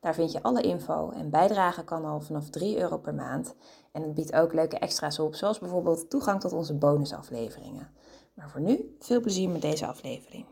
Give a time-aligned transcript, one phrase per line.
[0.00, 3.54] Daar vind je alle info en bijdragen kan al vanaf 3 euro per maand.
[3.92, 7.88] En het biedt ook leuke extra's op, zoals bijvoorbeeld toegang tot onze bonusafleveringen.
[8.34, 10.44] Maar voor nu, veel plezier met deze aflevering.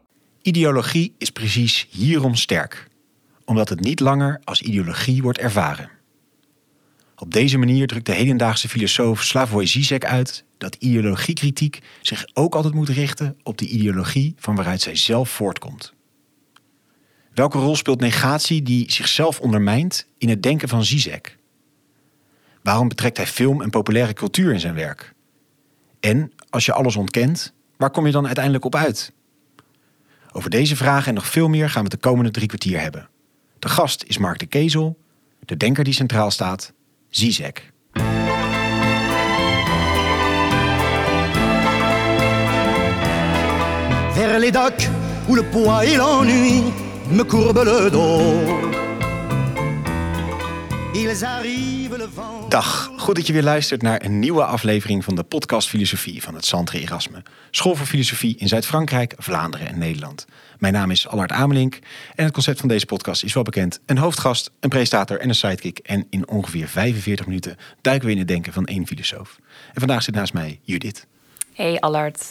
[0.42, 2.88] Ideologie is precies hierom sterk,
[3.44, 5.90] omdat het niet langer als ideologie wordt ervaren.
[7.16, 12.74] Op deze manier drukt de hedendaagse filosoof Slavoj Zizek uit dat ideologiekritiek zich ook altijd
[12.74, 15.96] moet richten op de ideologie van waaruit zij zelf voortkomt.
[17.38, 21.38] Welke rol speelt negatie die zichzelf ondermijnt in het denken van Zizek?
[22.62, 25.14] Waarom betrekt hij film en populaire cultuur in zijn werk?
[26.00, 29.12] En als je alles ontkent, waar kom je dan uiteindelijk op uit?
[30.32, 33.08] Over deze vragen en nog veel meer gaan we het de komende drie kwartier hebben.
[33.58, 34.98] De gast is Mark de Kezel,
[35.44, 36.72] de denker die centraal staat,
[37.08, 37.72] Zizek.
[44.12, 44.88] Vers
[45.28, 48.86] où le l'ennui me courbent le dos.
[52.48, 56.34] Dag, goed dat je weer luistert naar een nieuwe aflevering van de podcast Filosofie van
[56.34, 57.22] het Centre Erasme.
[57.50, 60.26] School voor Filosofie in Zuid-Frankrijk, Vlaanderen en Nederland.
[60.58, 61.78] Mijn naam is Allard Amelink
[62.14, 63.80] en het concept van deze podcast is wel bekend.
[63.86, 65.78] Een hoofdgast, een presentator en een sidekick.
[65.78, 69.38] En in ongeveer 45 minuten duiken we in het denken van één filosoof.
[69.72, 71.06] En vandaag zit naast mij Judith.
[71.52, 72.24] Hey Allard.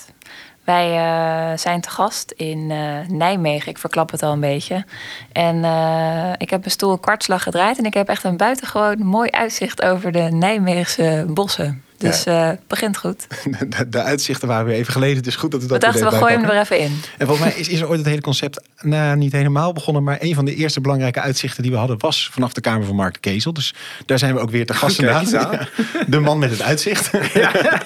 [0.67, 3.69] Wij uh, zijn te gast in uh, Nijmegen.
[3.69, 4.85] Ik verklap het al een beetje.
[5.31, 7.77] En uh, ik heb mijn stoel kwartslag gedraaid.
[7.77, 11.83] En ik heb echt een buitengewoon mooi uitzicht over de Nijmeegse bossen.
[11.97, 12.51] Dus ja.
[12.51, 13.27] uh, begint goed.
[13.69, 15.17] De, de, uitzichten waren weer even geleden.
[15.17, 17.01] Het is goed dat we dat We dachten, we gooien hem er even in.
[17.17, 20.03] En volgens mij is, is er ooit het hele concept nou, niet helemaal begonnen.
[20.03, 22.95] Maar een van de eerste belangrijke uitzichten die we hadden was vanaf de Kamer van
[22.95, 23.53] Mark de Kezel.
[23.53, 23.73] Dus
[24.05, 24.95] daar zijn we ook weer te gast.
[25.07, 25.67] Ja,
[26.07, 27.09] de man met het uitzicht.
[27.33, 27.81] Ja.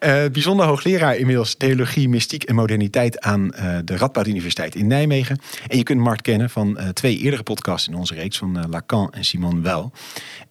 [0.00, 5.38] uh, bijzonder hoogleraar inmiddels theologie, mystiek en moderniteit aan uh, de Radboud Universiteit in Nijmegen.
[5.68, 9.24] En je kunt Mark kennen van twee eerdere podcasts in onze reeks van Lacan en
[9.24, 9.92] Simon Wel.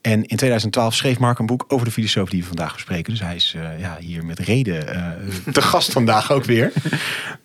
[0.02, 2.91] En in 2012 schreef Mark een boek over de filosoof die we vandaag bespreken.
[2.92, 5.08] Dus hij is uh, ja, hier met reden uh,
[5.54, 6.72] te gast vandaag ook weer.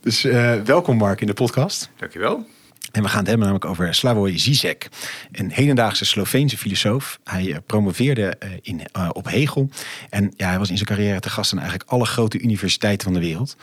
[0.01, 1.91] Dus uh, welkom Mark in de podcast.
[1.97, 2.47] Dankjewel.
[2.93, 4.89] En we gaan het hebben namelijk over Slavoj Zizek,
[5.33, 7.19] een hedendaagse Sloveense filosoof.
[7.25, 8.81] Hij promoveerde in,
[9.13, 9.71] op Hegel
[10.11, 13.21] en ja, hij was in zijn carrière te gast aan eigenlijk alle grote universiteiten van
[13.21, 13.57] de wereld.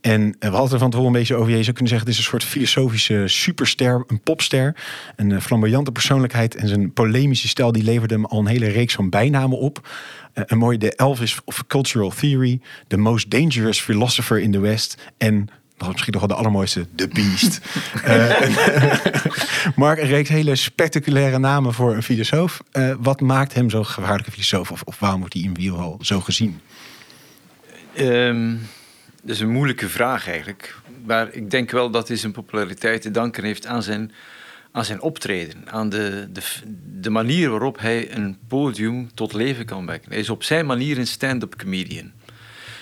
[0.00, 1.50] En we hadden er van tevoren een beetje over.
[1.50, 4.76] Je zou kunnen zeggen, het is een soort filosofische superster, een popster.
[5.16, 7.72] Een flamboyante persoonlijkheid en zijn polemische stijl...
[7.72, 9.88] die leverde hem al een hele reeks van bijnamen op.
[10.34, 12.60] Uh, een mooie de Elvis of Cultural Theory.
[12.88, 15.12] The Most Dangerous Philosopher in the West.
[15.18, 15.48] En
[15.88, 17.60] misschien nog wel de allermooiste, The Beast.
[18.04, 18.40] uh,
[19.84, 22.62] Mark, een reeks hele spectaculaire namen voor een filosoof.
[22.72, 24.70] Uh, wat maakt hem zo'n gevaarlijke filosoof?
[24.70, 26.60] Of, of waarom wordt hij in wielhal zo gezien?
[27.98, 28.60] Um,
[29.20, 30.76] dat is een moeilijke vraag eigenlijk.
[31.04, 34.12] Maar ik denk wel dat hij zijn populariteit te danken heeft aan zijn,
[34.72, 35.70] aan zijn optreden.
[35.70, 36.42] Aan de, de,
[37.00, 40.10] de manier waarop hij een podium tot leven kan wekken.
[40.10, 42.12] Hij is op zijn manier een stand-up comedian.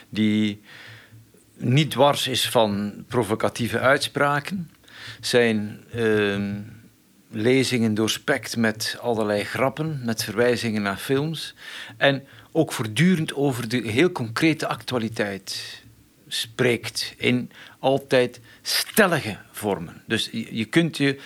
[0.08, 0.60] Die
[1.56, 4.70] niet dwars is van provocatieve uitspraken.
[5.20, 6.38] Zijn uh,
[7.30, 11.54] lezingen doorspekt met allerlei grappen, met verwijzingen naar films.
[11.96, 15.82] En ook voortdurend over de heel concrete actualiteit
[16.28, 20.02] spreekt in altijd stellige vormen.
[20.06, 21.18] Dus je, kunt je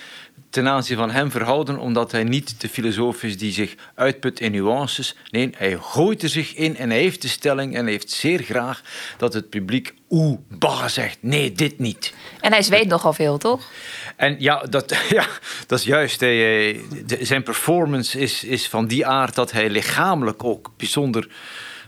[0.49, 4.51] ten aanzien van hem verhouden omdat hij niet de filosoof is die zich uitput in
[4.51, 5.15] nuances.
[5.29, 8.39] Nee, hij gooit er zich in en hij heeft de stelling en hij heeft zeer
[8.39, 8.81] graag
[9.17, 11.17] dat het publiek oeh, bah zegt.
[11.21, 12.13] Nee, dit niet.
[12.41, 13.71] En hij zweet nogal veel, toch?
[14.15, 15.27] En ja, dat, ja,
[15.67, 16.19] dat is juist.
[16.19, 16.79] Hij,
[17.19, 21.27] zijn performance is, is van die aard dat hij lichamelijk ook bijzonder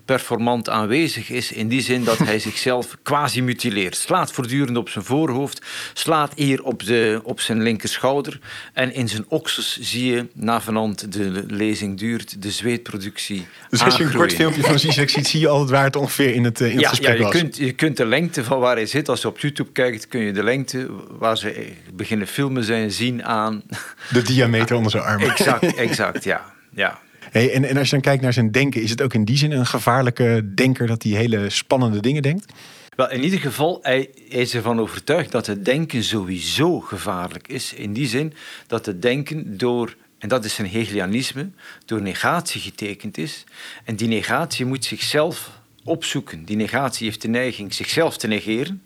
[0.05, 1.51] performant aanwezig is.
[1.51, 3.95] In die zin dat hij zichzelf quasi mutileert.
[3.95, 5.65] Slaat voortdurend op zijn voorhoofd.
[5.93, 8.39] Slaat hier op, de, op zijn linkerschouder.
[8.73, 14.03] En in zijn oksels zie je, navenant de lezing duurt, de zweetproductie Dus als je
[14.03, 16.71] een kort filmpje van Zizek ziet, zie je altijd waar het ongeveer in het, in
[16.71, 17.31] het ja, gesprek ja, je was.
[17.31, 20.19] Kunt, je kunt de lengte van waar hij zit, als je op YouTube kijkt, kun
[20.19, 23.63] je de lengte waar ze beginnen filmen zijn zien aan...
[24.11, 25.29] De diameter onder zijn armen.
[25.29, 26.53] Exact, exact, ja.
[26.69, 26.99] ja.
[27.41, 29.51] En, en als je dan kijkt naar zijn denken, is het ook in die zin
[29.51, 32.53] een gevaarlijke denker dat hij hele spannende dingen denkt?
[32.95, 37.73] Wel, in ieder geval, hij is ervan overtuigd dat het denken sowieso gevaarlijk is.
[37.73, 38.33] In die zin
[38.67, 41.49] dat het denken door en dat is een Hegelianisme,
[41.85, 43.43] door negatie getekend is.
[43.83, 45.51] En die negatie moet zichzelf
[45.83, 46.45] opzoeken.
[46.45, 48.81] Die negatie heeft de neiging zichzelf te negeren.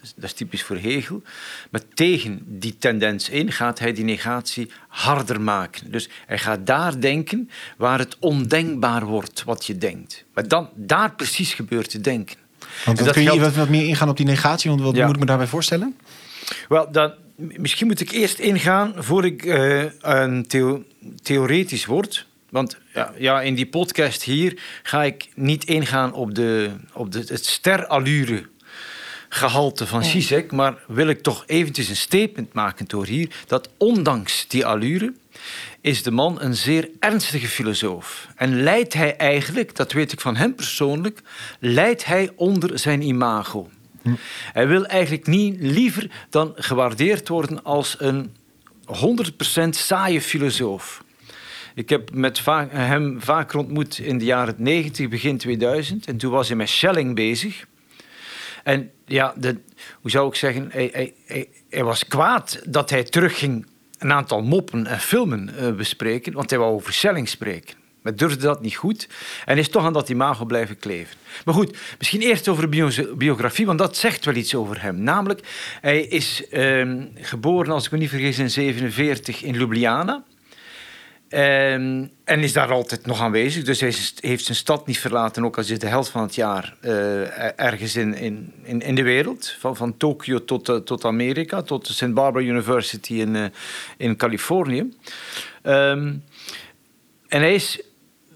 [0.00, 1.22] Dat is, dat, is typisch voor Hegel.
[1.70, 5.90] Maar tegen die tendens in gaat hij die negatie harder maken.
[5.90, 10.24] Dus hij gaat daar denken waar het ondenkbaar wordt wat je denkt.
[10.34, 12.36] Maar dan daar precies gebeurt te denken.
[12.84, 14.70] Want kun je wat, wat meer ingaan op die negatie?
[14.70, 15.96] Want wat moet ik me daarbij voorstellen?
[16.68, 20.84] Wel, dan, misschien moet ik eerst ingaan voor ik uh, een theo
[21.22, 22.26] theoretisch word.
[22.50, 27.18] Want ja, ja, in die podcast hier ga ik niet ingaan op, de, op de,
[27.18, 28.46] het sterallure
[29.28, 34.48] gehalte van Zizek, maar wil ik toch eventjes een statement maken door hier dat ondanks
[34.48, 35.12] die allure
[35.80, 38.28] is de man een zeer ernstige filosoof.
[38.36, 41.20] En leidt hij eigenlijk, dat weet ik van hem persoonlijk,
[41.60, 43.70] leidt hij onder zijn imago.
[44.02, 44.14] Hm.
[44.52, 48.36] Hij wil eigenlijk niet liever dan gewaardeerd worden als een
[48.86, 51.04] 100% saaie filosoof.
[51.74, 56.06] Ik heb met hem vaak ontmoet in de jaren 90, begin 2000.
[56.06, 57.66] En toen was hij met Schelling bezig.
[58.68, 59.56] En ja, de,
[60.00, 63.66] hoe zou ik zeggen, hij, hij, hij, was kwaad dat hij terugging
[63.98, 67.76] een aantal moppen en filmen uh, bespreken, want hij wou over Schelling spreken.
[68.02, 69.08] Maar durfde dat niet goed
[69.44, 71.16] en is toch aan dat imago blijven kleven.
[71.44, 72.68] Maar goed, misschien eerst over
[73.16, 75.02] biografie, want dat zegt wel iets over hem.
[75.02, 75.40] Namelijk,
[75.80, 80.24] hij is uh, geboren, als ik me niet vergis, in 47 in Ljubljana.
[81.28, 83.64] Ehm, en is daar altijd nog aanwezig.
[83.64, 86.76] Dus hij heeft zijn stad niet verlaten, ook al zit de helft van het jaar
[86.82, 89.56] uh, ergens in, in, in, de wereld.
[89.58, 92.14] Van, van Tokio tot, uh, tot Amerika, tot de St.
[92.14, 93.44] Barbara University in, uh,
[93.96, 94.78] in Californië.
[95.62, 96.24] Um,
[97.28, 97.82] en hij is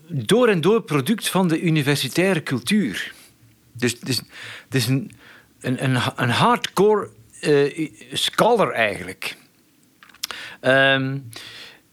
[0.09, 3.13] door en door product van de universitaire cultuur.
[3.73, 4.23] Dus het is,
[4.71, 5.11] is een,
[5.61, 7.09] een, een, een hardcore
[8.13, 9.37] scholar eigenlijk.
[10.61, 11.31] Um,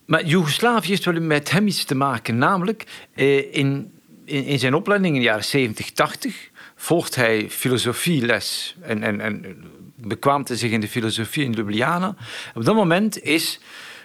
[0.09, 2.37] maar Joegoslavië heeft wel met hem iets te maken.
[2.37, 2.83] Namelijk,
[3.13, 3.91] eh, in,
[4.25, 9.63] in, in, zijn opleiding in de jaren 70, 80 volgt hij filosofieles en, en, en
[9.95, 12.15] bekwaamte zich in de filosofie in Ljubljana.
[12.53, 13.59] Op dat moment is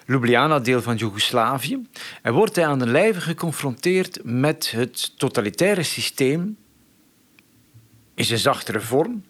[0.07, 1.87] Ljubljana deel van Joegoslavië
[2.23, 6.57] en wordt hij aan de lijve geconfronteerd met het totalitaire systeem
[8.15, 9.25] in zijn zachtere vorm.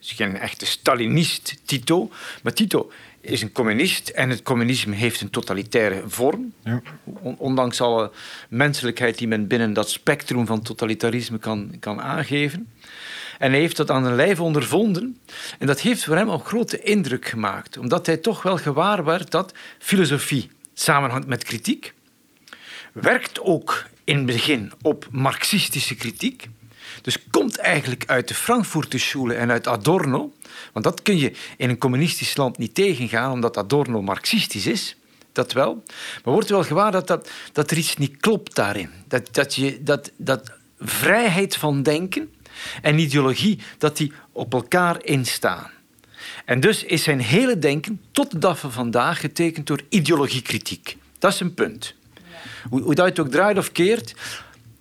[0.00, 2.10] is geen echte Stalinist, Tito.
[2.42, 6.52] Maar Tito is een communist en het communisme heeft een totalitaire vorm.
[6.64, 6.82] Ja.
[7.22, 8.10] Ondanks alle
[8.48, 12.68] menselijkheid die men binnen dat spectrum van totalitarisme kan, kan aangeven.
[13.38, 15.18] En hij heeft dat aan de lijf ondervonden.
[15.58, 17.76] En dat heeft voor hem ook grote indruk gemaakt.
[17.76, 21.94] Omdat hij toch wel gewaar werd dat filosofie samenhangt met kritiek.
[22.92, 26.48] Werkt ook in het begin op marxistische kritiek.
[27.02, 30.32] Dus komt eigenlijk uit de Frankfurter Schule en uit Adorno.
[30.72, 34.96] Want dat kun je in een communistisch land niet tegengaan, omdat Adorno marxistisch is.
[35.32, 35.82] Dat wel.
[36.24, 38.90] Maar wordt wel gewaar dat, dat, dat er iets niet klopt daarin.
[39.08, 42.30] Dat, dat, je, dat, dat vrijheid van denken
[42.82, 45.70] en ideologie, dat die op elkaar instaan.
[46.44, 50.96] En dus is zijn hele denken tot de dag van vandaag getekend door ideologiekritiek.
[51.18, 51.94] Dat is een punt.
[52.68, 54.14] Hoe, hoe dat je het ook draait of keert,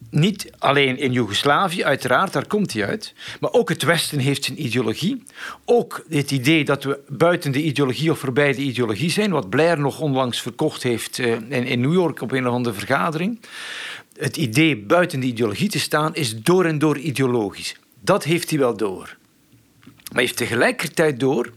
[0.10, 3.14] niet alleen in Joegoslavië, uiteraard, daar komt hij uit.
[3.40, 5.24] Maar ook het Westen heeft zijn ideologie.
[5.66, 9.80] Ook het idee dat we buiten de ideologie of voorbij de ideologie zijn, wat Blair
[9.80, 13.40] nog onlangs verkocht heeft eh, in, in New York op een of andere vergadering.
[14.18, 17.76] Het idee buiten de ideologie te staan is door en door ideologisch.
[18.02, 19.18] Dat heeft hij wel door.
[20.12, 21.54] Maar heeft tegelijkertijd door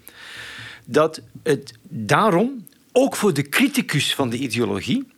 [0.85, 5.12] dat het daarom, ook voor de criticus van de ideologie,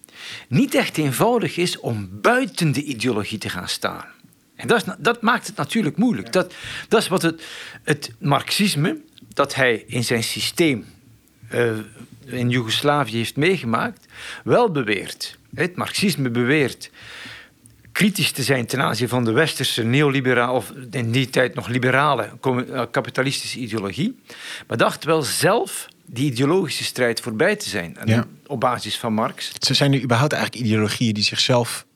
[0.49, 4.05] niet echt eenvoudig is om buiten de ideologie te gaan staan.
[4.57, 6.33] En dat, is, dat maakt het natuurlijk moeilijk.
[6.33, 6.55] Dat,
[6.89, 7.45] dat is wat het,
[7.83, 10.85] het marxisme, dat hij in zijn systeem
[11.53, 11.73] uh,
[12.25, 14.07] in Joegoslavië heeft meegemaakt,
[14.45, 15.39] wel beweert.
[15.55, 16.91] Het marxisme beweert
[17.95, 22.31] kritisch te zijn ten aanzien van de westerse neoliberale, of in die tijd nog liberale
[22.41, 24.19] eh, kapitalistische ideologie,
[24.67, 27.97] maar dacht wel zelf die ideologische strijd voorbij te zijn.
[28.47, 29.53] Op basis van Marx.
[29.59, 31.87] Ze zijn nu überhaupt eigenlijk ideologieën die zichzelf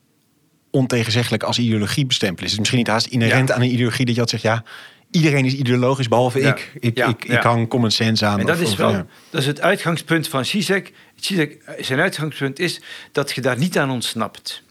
[0.71, 2.45] ontegenzeggelijk als ideologie bestempelen.
[2.45, 4.63] Is het misschien niet haast inherent aan een ideologie dat je altijd zegt, ja,
[5.11, 6.71] iedereen is ideologisch behalve ik.
[6.79, 8.39] Ik, ik, ik hang common sense aan.
[8.39, 10.93] En dat, is wel, dat is het uitgangspunt van Zizek.
[11.15, 11.63] Zizek.
[11.79, 14.63] Zijn uitgangspunt is dat je daar niet aan ontsnapt.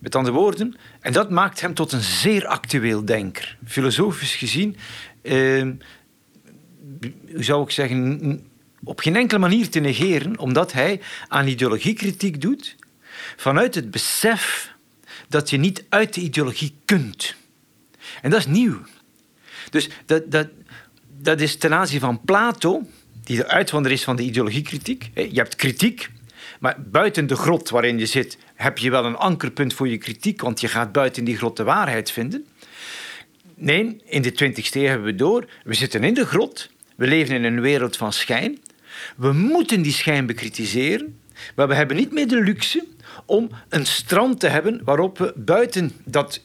[0.00, 3.58] Met andere woorden, en dat maakt hem tot een zeer actueel denker.
[3.66, 4.76] Filosofisch gezien,
[5.22, 5.32] eh,
[7.32, 8.42] hoe zou ik zeggen,
[8.84, 12.76] op geen enkele manier te negeren, omdat hij aan ideologiekritiek doet
[13.36, 14.72] vanuit het besef
[15.28, 17.34] dat je niet uit de ideologie kunt.
[18.22, 18.80] En dat is nieuw.
[19.70, 20.48] Dus dat, dat,
[21.20, 22.86] dat is ten aanzien van Plato,
[23.24, 25.10] die de uitwander is van de ideologiekritiek.
[25.14, 26.10] Je hebt kritiek,
[26.60, 30.40] Maar buiten de grot waarin je zit, heb je wel een ankerpunt voor je kritiek,
[30.40, 32.46] want je gaat buiten die grot de waarheid vinden.
[33.54, 35.48] Nee, in de 20e eeuw hebben we door.
[35.64, 36.70] We zitten in de grot.
[36.96, 38.58] We leven in een wereld van schijn.
[39.16, 41.18] We moeten die schijn bekritiseren.
[41.54, 42.86] Maar we hebben niet meer de luxe
[43.26, 46.40] om een strand te hebben waarop we buiten dat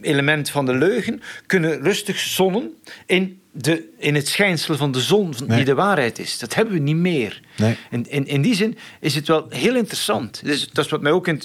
[0.00, 2.74] element van de leugen kunnen rustig zonnen
[3.06, 6.38] in, de, in het schijnsel van de zon, die de waarheid is.
[6.38, 7.40] Dat hebben we niet meer.
[7.56, 7.76] Nee.
[7.90, 10.40] In, in, in die zin is het wel heel interessant.
[10.44, 11.42] Dus, dat is wat mij ook in,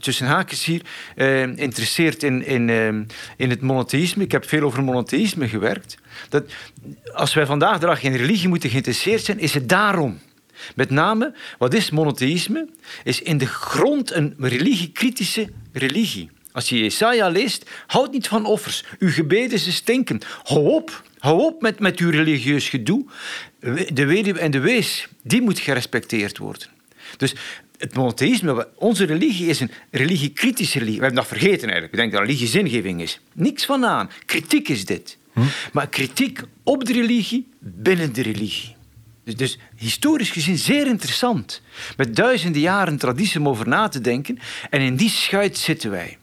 [0.00, 0.82] tussen haakjes hier
[1.14, 2.86] eh, interesseert in, in, eh,
[3.36, 4.22] in het monotheïsme.
[4.22, 5.96] Ik heb veel over monotheïsme gewerkt.
[6.28, 6.44] Dat
[7.12, 10.18] als wij vandaag de dag in religie moeten geïnteresseerd zijn, is het daarom.
[10.74, 12.68] Met name, wat is monotheïsme?
[13.04, 16.30] Is in de grond een religiekritische religie.
[16.56, 18.84] Als je Jesaja leest, houd niet van offers.
[18.98, 20.20] Uw gebeden ze stinken.
[20.42, 21.02] Hou op.
[21.18, 23.04] Hou op met, met uw religieus gedoe.
[23.92, 26.68] De weduwe en de wees, die moet gerespecteerd worden.
[27.16, 27.34] Dus
[27.78, 30.98] het monotheïsme, onze religie is een religiekritische religie.
[30.98, 31.90] We hebben dat vergeten eigenlijk.
[31.90, 33.20] We denken dat religie zingeving is.
[33.32, 34.10] Niks van aan.
[34.26, 35.18] Kritiek is dit.
[35.32, 35.40] Hm?
[35.72, 38.76] Maar kritiek op de religie, binnen de religie.
[39.24, 41.62] Dus, dus, historisch gezien zeer interessant.
[41.96, 44.38] Met duizenden jaren traditie om over na te denken.
[44.70, 46.18] En in die schuit zitten wij.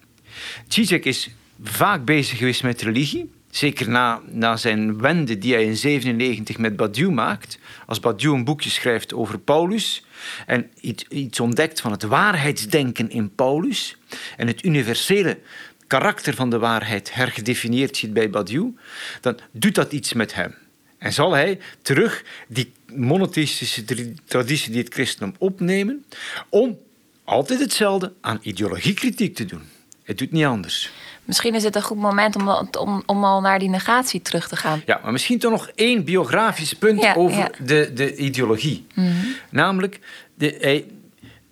[0.67, 1.29] Zizek is
[1.63, 3.31] vaak bezig geweest met religie.
[3.50, 7.59] Zeker na, na zijn wende die hij in 97 met Badiou maakt.
[7.85, 10.05] Als Badiou een boekje schrijft over Paulus
[10.45, 13.97] en iets, iets ontdekt van het waarheidsdenken in Paulus
[14.38, 15.39] en het universele
[15.88, 18.75] karakter van de waarheid hergedefinieerd ziet bij Badiou,
[19.21, 20.55] dan doet dat iets met hem.
[20.97, 23.83] En zal hij terug die monotheïstische
[24.25, 26.05] traditie die het christendom opnemen
[26.50, 26.77] om
[27.23, 29.62] altijd hetzelfde aan ideologiekritiek te doen.
[30.03, 30.91] Het doet niet anders.
[31.25, 34.55] Misschien is het een goed moment om, om, om al naar die negatie terug te
[34.55, 34.81] gaan.
[34.86, 38.86] Ja, maar misschien toch nog één biografisch punt over De, de ideologie.
[38.93, 39.10] Mhm.
[39.50, 40.00] Namelijk,
[40.36, 40.86] de, hij,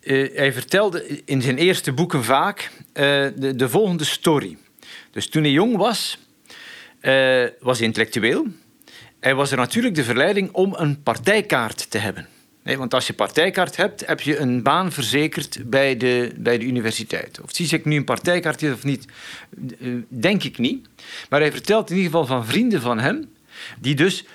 [0.01, 3.03] uh, hij vertelde in zijn eerste boeken vaak uh,
[3.36, 4.58] de, de volgende story.
[5.12, 6.17] Dus toen hij jong was,
[7.01, 8.46] uh, was hij intellectueel.
[9.20, 12.27] Hij was er natuurlijk de verleiding om een partijkaart te hebben.
[12.63, 16.65] Nee, want als je partijkaart hebt, heb je een baan verzekerd bij de, bij de
[16.65, 17.41] universiteit.
[17.41, 19.06] Of ik nu een partijkaart heeft of niet,
[19.80, 20.88] eh, denk ik niet.
[21.30, 23.34] Maar hij vertelt in ieder geval van vrienden van hem,
[23.80, 24.25] die dus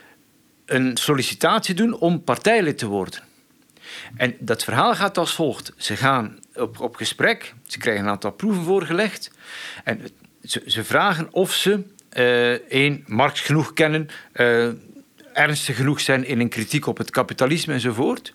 [0.64, 3.22] een sollicitatie doen om partijlid te worden.
[4.16, 5.72] En dat verhaal gaat als volgt.
[5.76, 9.30] Ze gaan op, op gesprek, ze krijgen een aantal proeven voorgelegd.
[9.84, 10.00] En
[10.44, 11.82] ze, ze vragen of ze
[12.16, 14.68] uh, één, Marx genoeg kennen, uh,
[15.36, 18.34] ernstig genoeg zijn in een kritiek op het kapitalisme enzovoort.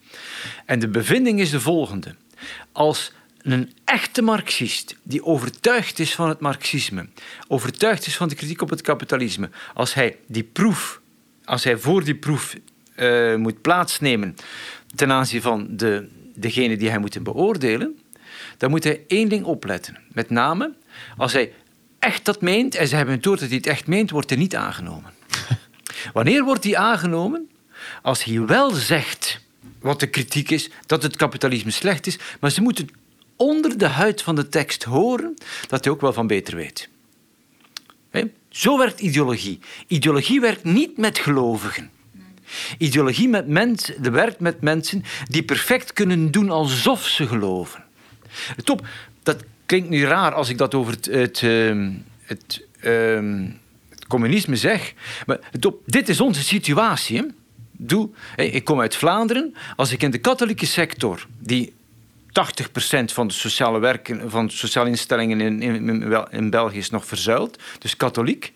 [0.65, 2.15] En de bevinding is de volgende.
[2.71, 7.07] Als een echte Marxist die overtuigd is van het Marxisme,
[7.47, 11.01] overtuigd is van de kritiek op het kapitalisme, als hij die proef,
[11.45, 12.55] als hij voor die proef
[12.95, 14.35] uh, moet plaatsnemen
[14.95, 17.99] ten aanzien van de, degene die hij moet beoordelen,
[18.57, 19.97] dan moet hij één ding opletten.
[20.11, 20.73] Met name,
[21.17, 21.53] als hij
[21.99, 24.39] echt dat meent en ze hebben het door dat hij het echt meent, wordt hij
[24.39, 25.19] niet aangenomen.
[26.13, 27.49] Wanneer wordt die aangenomen?
[28.01, 29.39] Als hij wel zegt
[29.79, 32.89] wat de kritiek is, dat het kapitalisme slecht is, maar ze moeten
[33.35, 35.33] onder de huid van de tekst horen
[35.67, 36.89] dat hij ook wel van beter weet.
[38.51, 39.59] Zo werkt ideologie.
[39.87, 41.91] Ideologie werkt niet met gelovigen.
[42.77, 47.83] Ideologie met mens, werkt met mensen die perfect kunnen doen alsof ze geloven.
[48.63, 48.87] Top,
[49.23, 51.91] dat klinkt nu raar als ik dat over het, het, ehm,
[52.79, 53.49] ehm,
[54.11, 54.93] communisme zeg.
[55.25, 55.39] Maar
[55.85, 57.25] dit is onze situatie.
[57.71, 59.55] Doe, ik kom uit Vlaanderen.
[59.75, 61.73] Als ik in de katholieke sector, die
[62.27, 67.05] 80% van de sociale werken, van de sociale instellingen in, in, in België is nog
[67.05, 68.53] verzuild, dus katholiek.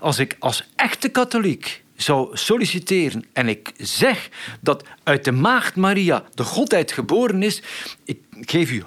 [0.00, 4.28] Als ik als echte katholiek zou solliciteren en ik zeg
[4.60, 7.62] dat uit de maagd Maria de godheid geboren is,
[8.04, 8.82] ik geef u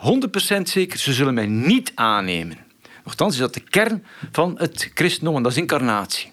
[0.60, 2.65] 100% zeker, ze zullen mij niet aannemen.
[3.06, 6.32] Nochtans is dat de kern van het christendom en dat is incarnatie.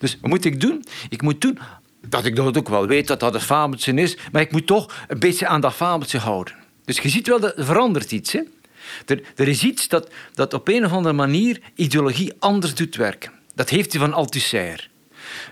[0.00, 0.84] Dus wat moet ik doen?
[1.08, 1.58] Ik moet doen
[2.06, 5.04] dat ik dat ook wel weet dat dat een fabeltje is, maar ik moet toch
[5.08, 6.54] een beetje aan dat fabeltje houden.
[6.84, 8.32] Dus je ziet wel, dat er verandert iets.
[8.32, 8.40] Hè?
[9.06, 13.32] Er, er is iets dat, dat op een of andere manier ideologie anders doet werken.
[13.54, 14.90] Dat heeft hij van Althusser.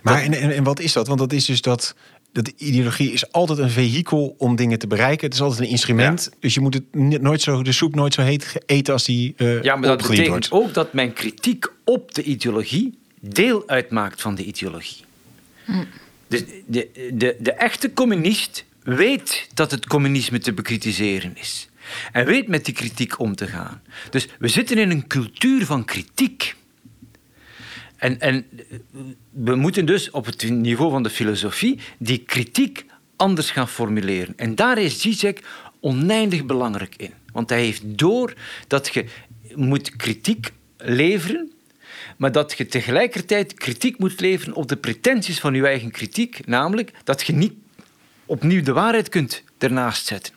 [0.02, 1.06] Maar en, en, en wat is dat?
[1.06, 1.94] Want dat is dus dat
[2.36, 5.24] dat ideologie is altijd een vehikel om dingen te bereiken.
[5.26, 6.30] Het is altijd een instrument.
[6.40, 9.62] Dus je moet het nooit zo, de soep nooit zo heet eten als die uh,
[9.62, 14.44] Ja, maar dat betekent ook dat mijn kritiek op de ideologie deel uitmaakt van de
[14.44, 15.04] ideologie.
[15.64, 15.84] Hm.
[16.28, 21.68] Dus de, de, de echte communist weet dat het communisme te bekritiseren is.
[22.12, 23.82] En weet met die kritiek om te gaan.
[24.10, 26.56] Dus we zitten in een cultuur van kritiek.
[27.96, 28.46] En, en
[29.30, 32.84] we moeten dus op het niveau van de filosofie die kritiek
[33.16, 34.34] anders gaan formuleren.
[34.36, 35.42] En daar is Zizek
[35.80, 37.12] oneindig belangrijk in.
[37.32, 38.34] Want hij heeft door
[38.66, 39.04] dat je
[39.54, 41.52] moet kritiek leveren,
[42.16, 46.92] maar dat je tegelijkertijd kritiek moet leveren op de pretenties van je eigen kritiek, namelijk
[47.04, 47.52] dat je niet
[48.26, 50.35] opnieuw de waarheid kunt ernaast zetten.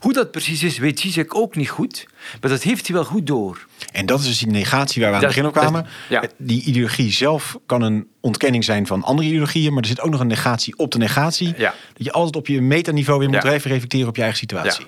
[0.00, 2.06] Hoe dat precies is, weet Zizek ook niet goed,
[2.40, 3.66] maar dat heeft hij wel goed door.
[3.92, 5.82] En dat is dus die negatie waar we aan het begin op kwamen.
[5.82, 6.28] dat- ja.
[6.36, 10.20] Die ideologie zelf kan een ontkenning zijn van andere ideologieën, maar er zit ook nog
[10.20, 11.54] een negatie op de negatie.
[11.56, 11.74] Ja.
[11.94, 13.48] Dat je altijd op je metaniveau weer moet Ja.
[13.50, 14.86] reflecteren op je eigen situatie.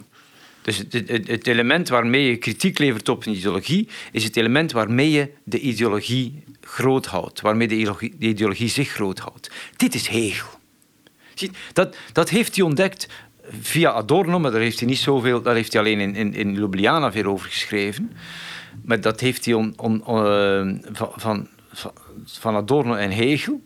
[0.62, 4.72] Dus het, het, het element waarmee je kritiek levert op een ideologie, is het element
[4.72, 9.50] waarmee je de ideologie groot houdt, waarmee de ideologie, de ideologie zich groot houdt.
[9.76, 10.48] Dit is Hegel.
[11.72, 13.06] Dat, dat heeft hij ontdekt
[13.60, 16.54] via Adorno, maar daar heeft hij niet zoveel, daar heeft hij alleen in, in, in
[16.54, 18.12] Ljubljana veel over geschreven.
[18.84, 21.48] Maar dat heeft hij on, on- eh, van, van,
[22.24, 23.62] van, Adorno en Hegel.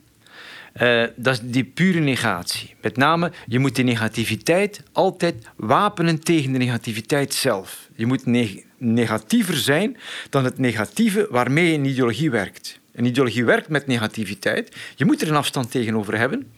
[0.73, 2.75] Eh, dat is die pure negatie.
[2.81, 7.87] Met name, je moet die negativiteit altijd wapenen tegen de negativiteit zelf.
[7.95, 9.97] Je moet neg- negatiever zijn
[10.29, 12.79] dan het negatieve waarmee een ideologie werkt.
[12.93, 14.75] Een ideologie werkt met negativiteit.
[14.95, 16.51] Je moet er een afstand tegenover hebben.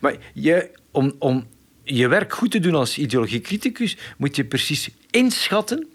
[0.00, 1.46] Maar je, om, om
[1.94, 5.86] je werk goed te doen als ideologiecriticus, moet je precies inschatten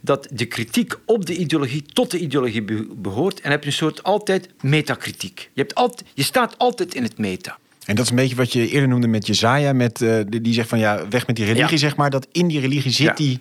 [0.00, 3.40] dat de kritiek op de ideologie tot de ideologie be- behoort.
[3.40, 5.50] En heb je een soort altijd metakritiek.
[5.52, 7.58] Je, hebt altijd, je staat altijd in het meta.
[7.84, 10.68] En dat is een beetje wat je eerder noemde met Jezaja, met, eh, die zegt
[10.68, 11.76] van ja, weg met die religie, Ja.
[11.76, 12.10] zeg maar.
[12.10, 13.14] Dat in die religie zit Ja.
[13.14, 13.38] die...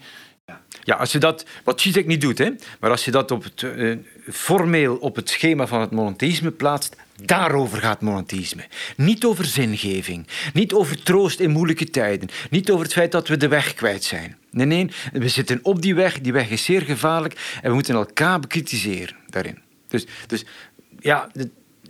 [0.83, 2.49] Ja, als je dat, wat Zizek niet doet, hè,
[2.79, 3.95] maar als je dat op het, eh,
[4.31, 8.67] formeel op het schema van het monotheïsme plaatst, daarover gaat monotheïsme.
[8.95, 13.37] Niet over zingeving, niet over troost in moeilijke tijden, niet over het feit dat we
[13.37, 14.37] de weg kwijt zijn.
[14.51, 17.95] Nee, nee, we zitten op die weg, die weg is zeer gevaarlijk en we moeten
[17.95, 19.59] elkaar bekritiseren daarin.
[19.87, 20.45] Dus, dus
[20.99, 21.29] ja,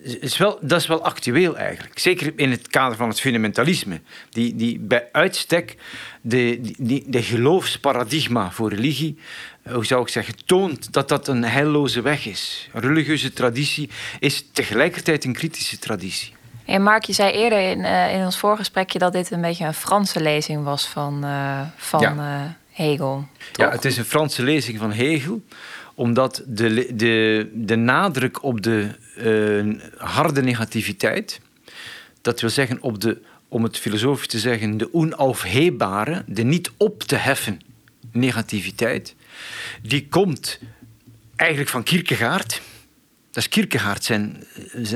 [0.01, 1.99] is wel, dat is wel actueel eigenlijk.
[1.99, 4.01] Zeker in het kader van het fundamentalisme.
[4.29, 5.75] Die, die bij uitstek
[6.21, 9.17] de, die- de geloofsparadigma voor religie,
[9.63, 12.69] eh, hoe zou ik zeggen, toont dat dat een heilloze weg is.
[12.73, 13.89] Een religieuze traditie
[14.19, 16.35] is tegelijkertijd een kritische traditie.
[16.65, 19.73] En Mark, je zei eerder in, eh, in ons voorgesprekje dat dit een beetje een
[19.73, 22.55] Franse lezing was van, eh, van Ja.
[22.71, 23.27] Hegel.
[23.53, 25.41] Ja, het is een Franse lezing van Hegel,
[25.97, 31.41] omdat de, de, de nadruk op de eh, harde negativiteit,
[32.21, 37.03] dat wil zeggen op de, om het filosofisch te zeggen, de onaufhebbare, de niet op
[37.03, 37.59] te heffen
[38.11, 39.15] negativiteit,
[39.81, 40.59] die komt
[41.35, 42.61] eigenlijk van Kierkegaard.
[43.31, 44.43] Dat is Kierkegaard zijn,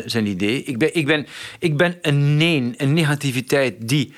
[0.06, 0.64] zijn idee.
[0.64, 1.28] Ik ben, ik, ben,
[1.60, 4.14] ik ben een neen, een negativiteit die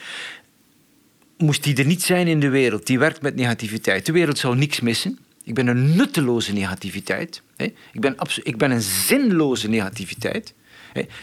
[1.37, 4.05] moest die er niet zijn in de wereld, die werkt met negativiteit.
[4.05, 5.19] De wereld zou niks missen.
[5.43, 7.41] Ik ben een nutteloze negativiteit.
[7.91, 10.53] Ik, ben ik ben een zinloze negativiteit.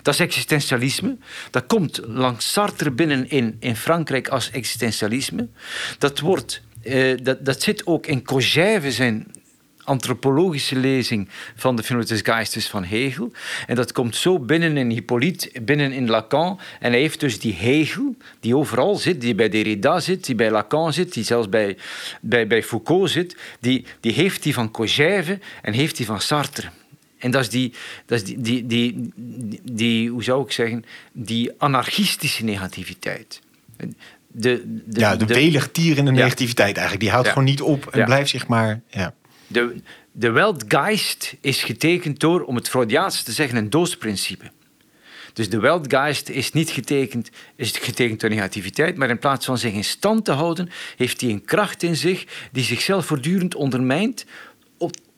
[0.02, 1.16] Dat is existentialisme.
[1.50, 5.48] Dat komt langs Sartre binnen in, in Frankrijk als existentialisme.
[5.98, 9.26] Dat, wordt, eh, dat, dat zit ook in Kojève zijn
[9.90, 13.33] antropologische lezing van de des Geistes van Hegel.
[13.66, 16.61] En dat komt zo binnen in Hippolyte, binnen in Lacan.
[16.81, 20.50] En hij heeft dus die Hegel, die overal zit, die bij Derrida zit, die bij
[20.50, 21.76] Lacan zit, die zelfs bij,
[22.20, 26.68] bij, bij Foucault zit, die, die heeft die van Kojève en heeft die van Sartre.
[27.18, 27.72] En dat is die,
[28.07, 33.40] dat is die, die, die, die, hoe zou ik zeggen, die anarchistische negativiteit.
[33.76, 35.26] De, de, ja, de,
[36.05, 36.11] Ja.
[36.11, 37.00] negativiteit eigenlijk.
[37.00, 37.33] Die houdt Ja.
[37.33, 38.05] gewoon niet op en Ja.
[38.05, 38.81] blijft zich maar...
[38.88, 39.14] Ja.
[39.52, 39.82] De,
[40.12, 44.50] de Weltgeist is getekend door, om het Freudiaans te zeggen, een doosprincipe.
[45.32, 49.72] Dus de Weltgeist is niet getekend, is getekend door negativiteit, maar in plaats van zich
[49.72, 54.24] in stand te houden, heeft hij een kracht in zich die zichzelf voortdurend ondermijnt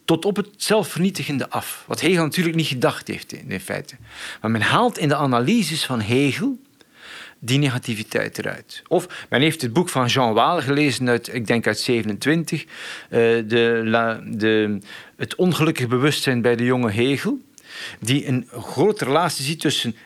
[0.04, 1.84] tot op het zelfvernietigende af.
[1.86, 3.96] Wat Hegel natuurlijk niet gedacht heeft in, in feite.
[4.40, 6.58] Maar men haalt in de analyses van Hegel
[7.44, 8.82] die negativiteit eruit.
[8.88, 12.68] Of men heeft het boek van Jean Waal gelezen, uit, ik denk uit 27, eh,
[13.10, 14.78] de, de,
[15.16, 17.40] het ongelukkige bewustzijn bij de jonge Hegel,
[18.00, 19.96] die een grote relatie ziet tussen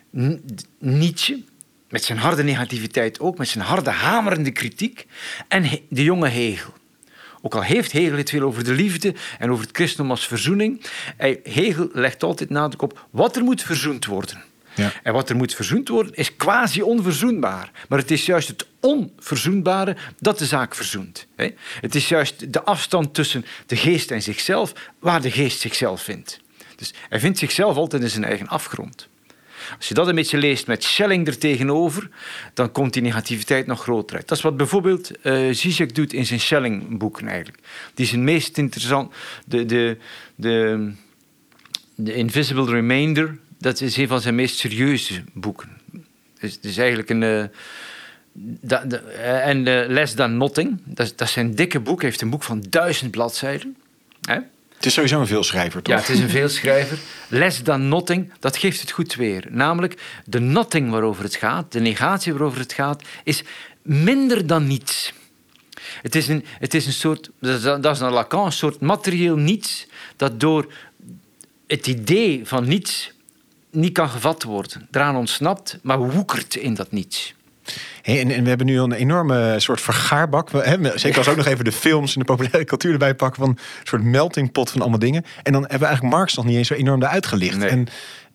[0.78, 1.42] Nietzsche,
[1.88, 5.06] met zijn harde negativiteit ook, met zijn harde hamerende kritiek,
[5.48, 6.72] en de jonge Hegel.
[7.42, 10.86] Ook al heeft Hegel het veel over de liefde en over het christendom als verzoening,
[11.42, 14.45] Hegel legt altijd nadruk op wat er moet verzoend worden.
[15.02, 17.70] En wat er moet verzoend worden is quasi onverzoenbaar.
[17.88, 21.26] Maar het is juist het onverzoenbare dat de zaak verzoent.
[21.80, 26.40] Het is juist de afstand tussen de geest en zichzelf waar de geest zichzelf vindt.
[26.76, 29.08] Dus hij vindt zichzelf altijd in zijn eigen afgrond.
[29.76, 32.08] Als je dat een beetje leest met Schelling er tegenover,
[32.54, 34.28] dan komt die negativiteit nog groter uit.
[34.28, 37.58] Dat is wat bijvoorbeeld eh Zizek doet in zijn Schelling-boeken eigenlijk.
[37.94, 39.14] Die zijn meest interessant...
[39.46, 39.96] De, de,
[40.34, 40.92] de,
[41.94, 45.68] de Invisible Remainder, dat is een van zijn meest serieuze boeken.
[46.34, 47.22] Het is, het is eigenlijk een...
[47.22, 47.44] eh,
[48.60, 52.00] de, eh, en uh, Less Than Nothing, dat, dat is zijn dikke boek.
[52.00, 53.76] Hij heeft een boek van duizend bladzijden.
[54.20, 54.38] Hè?
[54.76, 55.94] Het is sowieso een veelschrijver, toch?
[55.94, 56.98] Ja, het is een veelschrijver.
[57.28, 59.44] Less Than Nothing, dat geeft het goed weer.
[59.50, 63.42] Namelijk, de nothing waarover het gaat, de negatie waarover het gaat, is
[63.82, 65.12] minder dan niets.
[66.02, 69.86] Het is een, het is een soort, dat is naar Lacan, een soort materieel niets
[70.16, 70.72] dat door
[71.66, 73.12] het idee van niets
[73.76, 74.88] niet kan gevat worden.
[74.90, 77.34] Eraan ontsnapt, maar woekert in dat niets.
[78.02, 80.50] Hey, en, en, we hebben nu een enorme soort vergaarbak.
[80.52, 83.42] Hè, zeker als ook nog even de films en de populaire cultuur erbij pakken.
[83.42, 85.24] Van een soort meltingpot van allemaal dingen.
[85.42, 87.62] En dan hebben we eigenlijk Marx nog niet eens zo enorm eruit gelicht.
[87.62, 87.86] En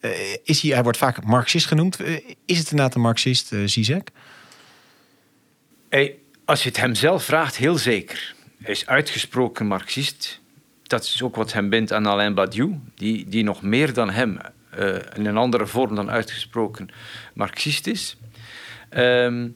[0.01, 0.12] uh,
[0.43, 2.01] is hij, hij wordt vaak Marxist genoemd.
[2.01, 2.08] Uh,
[2.45, 4.10] is het inderdaad een Marxist, uh, Zizek?
[5.89, 8.36] Hey, als je het hem zelf vraagt, heel zeker.
[8.62, 10.39] Hij is uitgesproken Marxist.
[10.84, 14.38] Dat is ook wat hem bindt aan Alain Badiou, die, die nog meer dan hem
[14.80, 16.90] uh, in een andere vorm dan uitgesproken
[17.34, 18.18] Marxist is.
[18.98, 19.56] Um,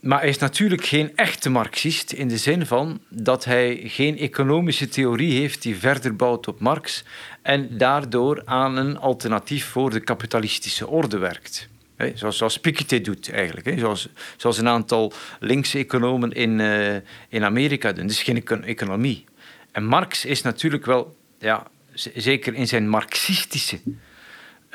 [0.00, 4.88] maar hij is natuurlijk geen echte Marxist in de zin van dat hij geen economische
[4.88, 7.04] theorie heeft die verder bouwt op Marx
[7.42, 11.68] en daardoor aan een alternatief voor de kapitalistische orde werkt.
[12.14, 13.78] Zoals, zoals Piketty doet eigenlijk.
[13.78, 16.94] Zoals, zoals een aantal linkse economen in, uh,
[17.28, 18.06] in Amerika doen.
[18.06, 19.24] Dus geen economie.
[19.72, 21.66] En Marx is natuurlijk wel, ja,
[22.14, 23.78] zeker in zijn marxistische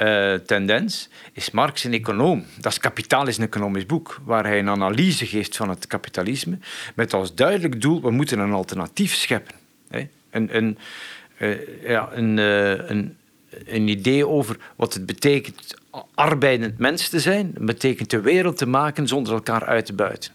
[0.02, 2.46] uh, tendens, is Marx een econoom.
[2.60, 6.58] Dat is Kapitaal is een economisch boek, waar hij een analyse geeft van het kapitalisme,
[6.96, 9.56] met als duidelijk doel, we moeten een alternatief scheppen.
[9.90, 10.78] He, een, een,
[11.38, 13.18] uh, ja, een, een,
[13.66, 15.76] een idee over wat het betekent
[16.16, 17.54] arbeidend mens te zijn.
[17.58, 20.32] Betekent de wereld te maken zonder elkaar uit te buiten.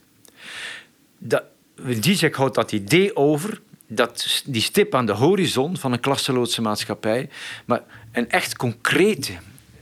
[1.18, 1.42] Dat,
[2.00, 7.28] Zizek houdt dat idee over, dat, die stip aan de horizon van een klasseloze maatschappij.
[7.64, 9.32] Maar een echt concrete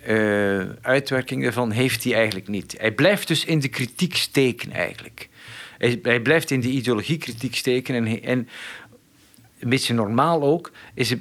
[0.08, 2.74] uh, uitwerking daarvan heeft hij eigenlijk niet.
[2.78, 5.28] Hij blijft dus in de kritiek steken eigenlijk.
[5.78, 8.48] Hij, blijft in de ideologie kritiek steken en, en
[9.58, 11.14] een beetje normaal ook, is,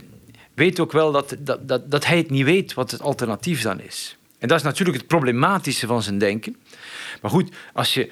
[0.53, 3.81] weet ook wel dat, dat, dat, dat hij het niet weet wat het alternatief dan
[3.81, 4.17] is.
[4.39, 6.55] En dat is natuurlijk het problematische van zijn denken.
[7.21, 8.11] Maar goed, als je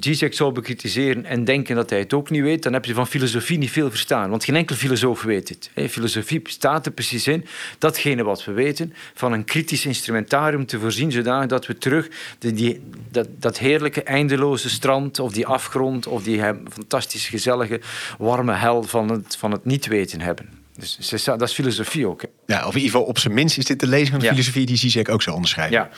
[0.00, 3.06] Zizek zou bekritiseren en denken dat hij het ook niet weet, dan heb je van
[3.06, 4.30] filosofie niet veel verstaan.
[4.30, 5.70] Want geen enkel filosoof weet het.
[5.90, 7.46] Filosofie bestaat er precies in
[7.78, 12.52] datgene wat we weten, van een kritisch instrumentarium te voorzien, zodanig dat we terug de,
[12.52, 17.80] die, dat, dat heerlijke eindeloze strand of die afgrond of die fantastisch gezellige
[18.18, 20.48] warme hel van het, van het niet weten hebben.
[20.76, 22.22] Dus dat is filosofie ook.
[22.22, 22.28] Hè.
[22.46, 24.66] Ja, of in ieder geval op zijn minst is dit de lezing van de filosofie
[24.66, 25.76] die Zizek ook zou onderschrijven.
[25.76, 25.90] Ja,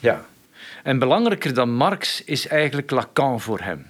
[0.00, 0.26] ja.
[0.82, 3.86] En belangrijker dan Marx is eigenlijk Lacan voor hem.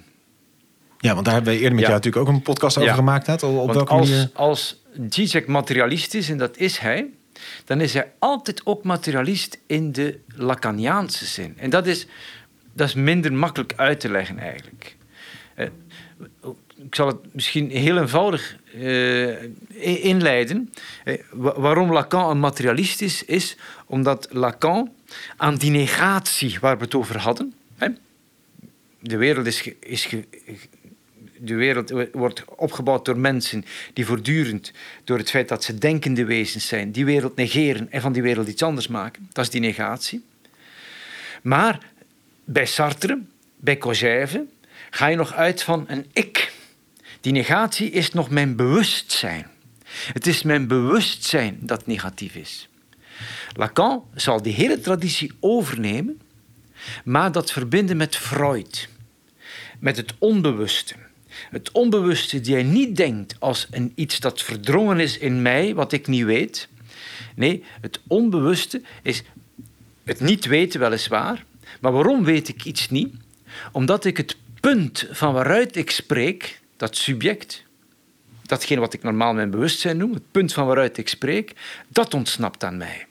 [0.97, 3.27] Ja, want daar hebben we eerder met jou natuurlijk ook een podcast over gemaakt.
[3.27, 3.33] Hè?
[3.33, 4.29] Op want welke als, manier...
[4.33, 7.09] als Zizek materialist is, en dat is hij,
[7.65, 11.53] dan is hij altijd ook materialist in de Lacaniaanse zin.
[11.57, 12.07] En dat is,
[12.73, 14.95] dat is minder makkelijk uit te leggen eigenlijk.
[16.83, 19.43] Eh, ik zal het misschien heel eenvoudig uh,
[20.03, 20.73] inleiden.
[21.05, 24.91] Uh, waarom Lacan een materialist is, is omdat Lacan
[25.37, 27.53] aan die negatie waar we het over hadden.
[27.77, 27.87] Hè,
[28.99, 30.09] de wereld, is, is
[31.37, 34.71] de wereld wordt opgebouwd door mensen die voortdurend,
[35.03, 38.47] door het feit dat ze denkende wezens zijn, die wereld negeren en van die wereld
[38.47, 39.29] iets anders maken.
[39.31, 40.23] Dat is die negatie.
[41.41, 41.79] Maar
[42.43, 43.19] bij Sartre,
[43.55, 44.45] bij Cogève,
[44.89, 46.51] ga je nog uit van een ik.
[47.23, 49.47] Die negatie is nog mijn bewustzijn.
[50.13, 52.69] Het is mijn bewustzijn dat negatief is.
[53.53, 56.21] Lacan zal die hele traditie overnemen,
[57.03, 58.89] maar dat verbinden met Freud,
[59.79, 60.95] met het onbewuste.
[61.49, 65.91] Het onbewuste die hij niet denkt als een iets dat verdrongen is in mij, wat
[65.91, 66.67] ik niet weet.
[67.35, 69.23] Nee, het onbewuste is
[70.03, 71.45] het niet weten weliswaar,
[71.79, 73.15] maar waarom weet ik iets niet?
[73.71, 77.63] Omdat ik het punt van waaruit ik spreek, dat subject,
[78.41, 81.53] datgene wat ik normaal mijn bewustzijn noem, het punt van waaruit ik spreek,
[81.87, 83.05] dat ontsnapt aan mij.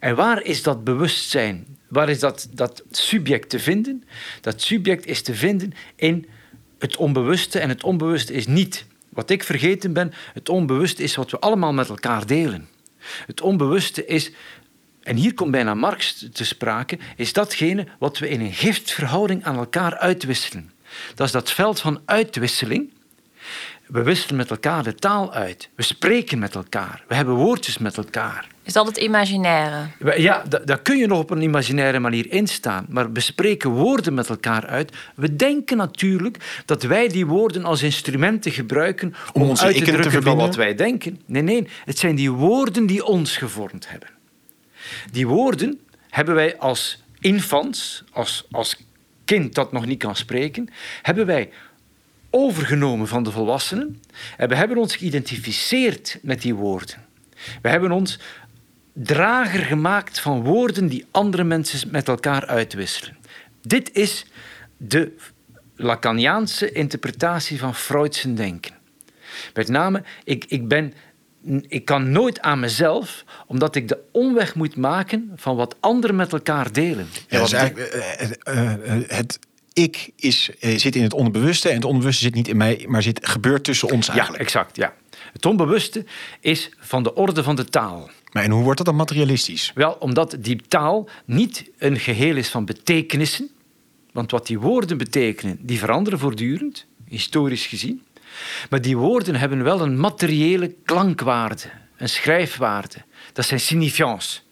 [0.00, 4.04] En waar is dat bewustzijn, waar is dat, dat subject te vinden?
[4.40, 6.26] Dat subject is te vinden in
[6.78, 11.30] het onbewuste en het onbewuste is niet wat ik vergeten ben, het onbewuste is wat
[11.30, 12.68] we allemaal met elkaar delen.
[13.26, 14.30] Het onbewuste is,
[15.02, 19.56] en hier komt bijna Marx te sprake, is datgene wat we in een giftverhouding aan
[19.56, 20.74] elkaar uitwisselen.
[21.14, 22.94] Dat is dat veld van uitwisseling.
[23.86, 25.68] We wisselen met elkaar de taal uit.
[25.74, 27.04] We spreken met elkaar.
[27.08, 28.46] We hebben woordjes met elkaar.
[28.62, 29.86] Is dat het imaginaire?
[30.16, 32.86] Ja, daar kun je nog op een imaginaire manier instaan.
[32.88, 34.96] Maar we spreken woorden met elkaar uit.
[35.14, 40.22] We denken natuurlijk dat wij die woorden als instrumenten gebruiken om, om uit te drukken
[40.22, 41.20] van wat wij denken.
[41.26, 44.08] Nee, nee, het zijn die woorden die ons gevormd hebben.
[45.10, 45.80] Die woorden
[46.10, 48.76] hebben wij als infants, als, als
[49.26, 50.68] kind dat nog niet kan spreken,
[51.02, 51.50] hebben wij
[52.30, 54.02] overgenomen van de volwassenen
[54.36, 57.04] en we hebben ons geïdentificeerd met die woorden.
[57.62, 58.18] We hebben ons
[58.92, 63.16] drager gemaakt van woorden die andere mensen met elkaar uitwisselen.
[63.62, 64.26] Dit is
[64.76, 65.12] de
[65.76, 68.74] Lacaniaanse interpretatie van Freud's denken.
[69.54, 70.94] Met name, ik, ik, ben,
[71.68, 76.32] ik kan nooit aan mezelf, omdat ik de omweg moet maken van wat anderen met
[76.32, 77.08] elkaar delen.
[77.28, 77.94] Ja, dus eigenlijk,
[78.48, 78.72] uh, uh,
[79.06, 79.38] het
[79.72, 83.26] ik is, zit in het onderbewuste en het onderbewuste zit niet in mij, maar zit,
[83.28, 84.38] gebeurt tussen ons eigenlijk.
[84.38, 84.76] Ja, exact.
[84.76, 84.94] Ja.
[85.32, 86.04] Het onbewuste
[86.40, 88.10] is van de orde van de taal.
[88.32, 89.72] Maar en hoe wordt dat dan materialistisch?
[89.74, 93.50] Wel, omdat die taal niet een geheel is van betekenissen.
[94.12, 98.02] Want wat die woorden betekenen, die veranderen voortdurend, historisch gezien.
[98.70, 102.98] Maar die woorden hebben wel een materiële klankwaarde, een schrijfwaarde.
[103.32, 104.44] Dat zijn signifiants.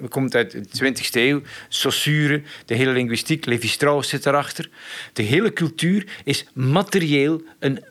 [0.00, 4.70] We komen uit de 20e eeuw, Saussure, de hele linguïstiek, Levi-Strauss zit erachter.
[5.12, 7.84] De hele cultuur is materieel een,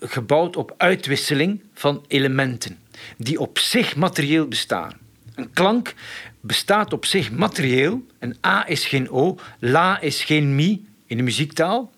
[0.00, 2.78] gebouwd op uitwisseling van elementen
[3.18, 4.92] die op zich materieel bestaan.
[5.34, 5.94] Een klank
[6.40, 8.06] bestaat op zich materieel.
[8.18, 11.92] Een A is geen O, La is geen Mi in de muziektaal.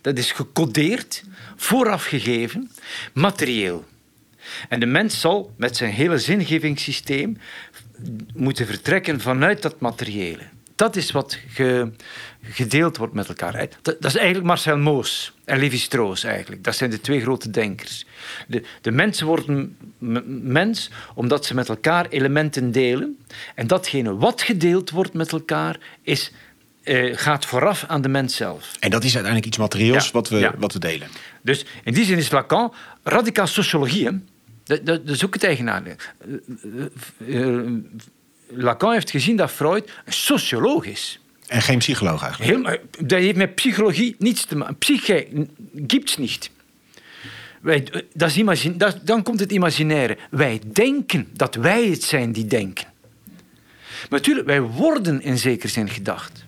[0.00, 1.22] Dat is gecodeerd,
[1.56, 2.70] vooraf gegeven,
[3.12, 3.84] materieel.
[4.68, 7.38] En de mens zal met zijn hele zingevingssysteem
[8.34, 10.42] moeten vertrekken vanuit dat materiële.
[10.74, 11.38] Dat is wat
[12.42, 13.68] gedeeld wordt met elkaar.
[13.82, 16.64] Dat, is eigenlijk Marcel Moos en Lévi-Strauss eigenlijk.
[16.64, 18.06] Dat zijn de twee grote denkers.
[18.46, 19.76] De, de mensen worden
[20.42, 23.18] mens omdat ze met elkaar elementen delen.
[23.54, 26.32] En datgene wat gedeeld wordt met elkaar is,
[26.82, 28.70] eh, gaat vooraf aan de mens zelf.
[28.80, 31.08] En dat is uiteindelijk iets materieels wat, we, wat we delen.
[31.42, 34.08] Dus in die zin is Lacan radicaal sociologie.
[34.64, 35.96] Dat, dat, is ook het eigenaardige.
[37.26, 37.66] Eh, eh,
[38.48, 41.20] Lacan heeft gezien dat Freud een socioloog is.
[41.46, 42.52] En geen psycholoog eigenlijk?
[42.52, 44.78] Helemaal, dat heeft met psychologie niets te maken.
[44.78, 45.26] Psyche
[45.86, 46.50] gibt es niet.
[47.60, 50.18] Wij, dat is imagine, dat, dan komt het imaginaire.
[50.30, 52.86] Wij denken dat wij het zijn die denken.
[54.10, 56.44] Maar natuurlijk, wij worden in zekere zin gedacht.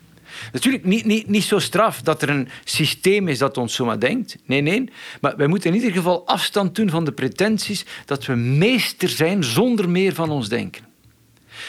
[0.52, 4.36] Natuurlijk niet, niet, niet zo straf dat er een systeem is dat ons zomaar denkt.
[4.44, 4.90] Nee, nee.
[5.20, 9.44] Maar wij moeten in ieder geval afstand doen van de pretenties dat we meester zijn
[9.44, 10.84] zonder meer van ons denken.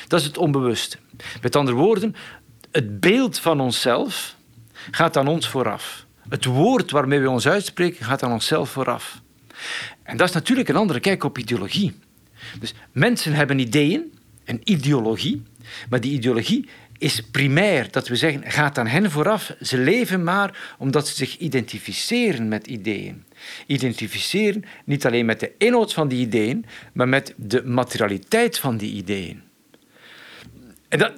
[0.08, 0.98] Dat is het onbewuste.
[1.42, 2.16] Met andere woorden,
[2.72, 4.36] het beeld van onszelf
[4.92, 6.06] gaat aan ons vooraf.
[6.30, 9.22] Het woord waarmee we ons uitspreken gaat aan onszelf vooraf.
[10.04, 11.94] En dat is natuurlijk een andere kijk op ideologie.
[12.60, 14.14] Dus mensen hebben ideeën,
[14.46, 15.44] een ideologie,
[15.90, 17.92] maar die ideologie is primair.
[17.92, 19.56] Dat we zeggen, gaat aan hen vooraf.
[19.62, 23.24] Ze leven maar omdat ze zich identificeren met ideeën.
[23.66, 28.94] Identificeren niet alleen met de inhoud van die ideeën, maar met de materialiteit van die
[28.94, 29.42] ideeën.
[30.90, 31.14] En dat,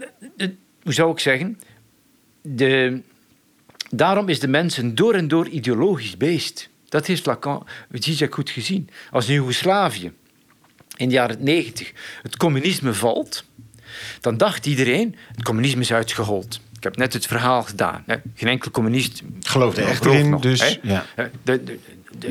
[0.84, 1.60] hoe zou ik zeggen?
[2.42, 3.02] De,
[3.90, 6.70] daarom is de mens een door en door ideologisch beest.
[6.90, 8.90] Dat heeft Lacan, Zizek goed gezien.
[9.12, 10.12] Als in Joegoslavië
[10.98, 13.46] in de jaren 90 het communisme valt,
[14.22, 16.62] dan dacht iedereen, het communisme is uitgehold.
[16.78, 18.04] Ik heb net het verhaal gedaan.
[18.36, 20.38] Geen enkel communist geloofde echt erin.
[20.38, 21.06] Dus, ja.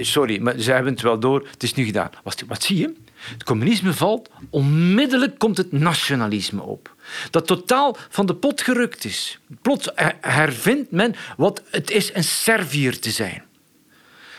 [0.00, 1.48] sorry, maar ze hebben het wel door.
[1.50, 2.10] Het is nu gedaan.
[2.22, 2.94] Wat, wat zie je?
[3.32, 6.94] Het communisme valt, onmiddellijk komt het nationalisme op.
[7.30, 9.38] Dat totaal van de pot gerukt is.
[9.62, 13.42] Plots hervindt men wat het is een Serviër te zijn.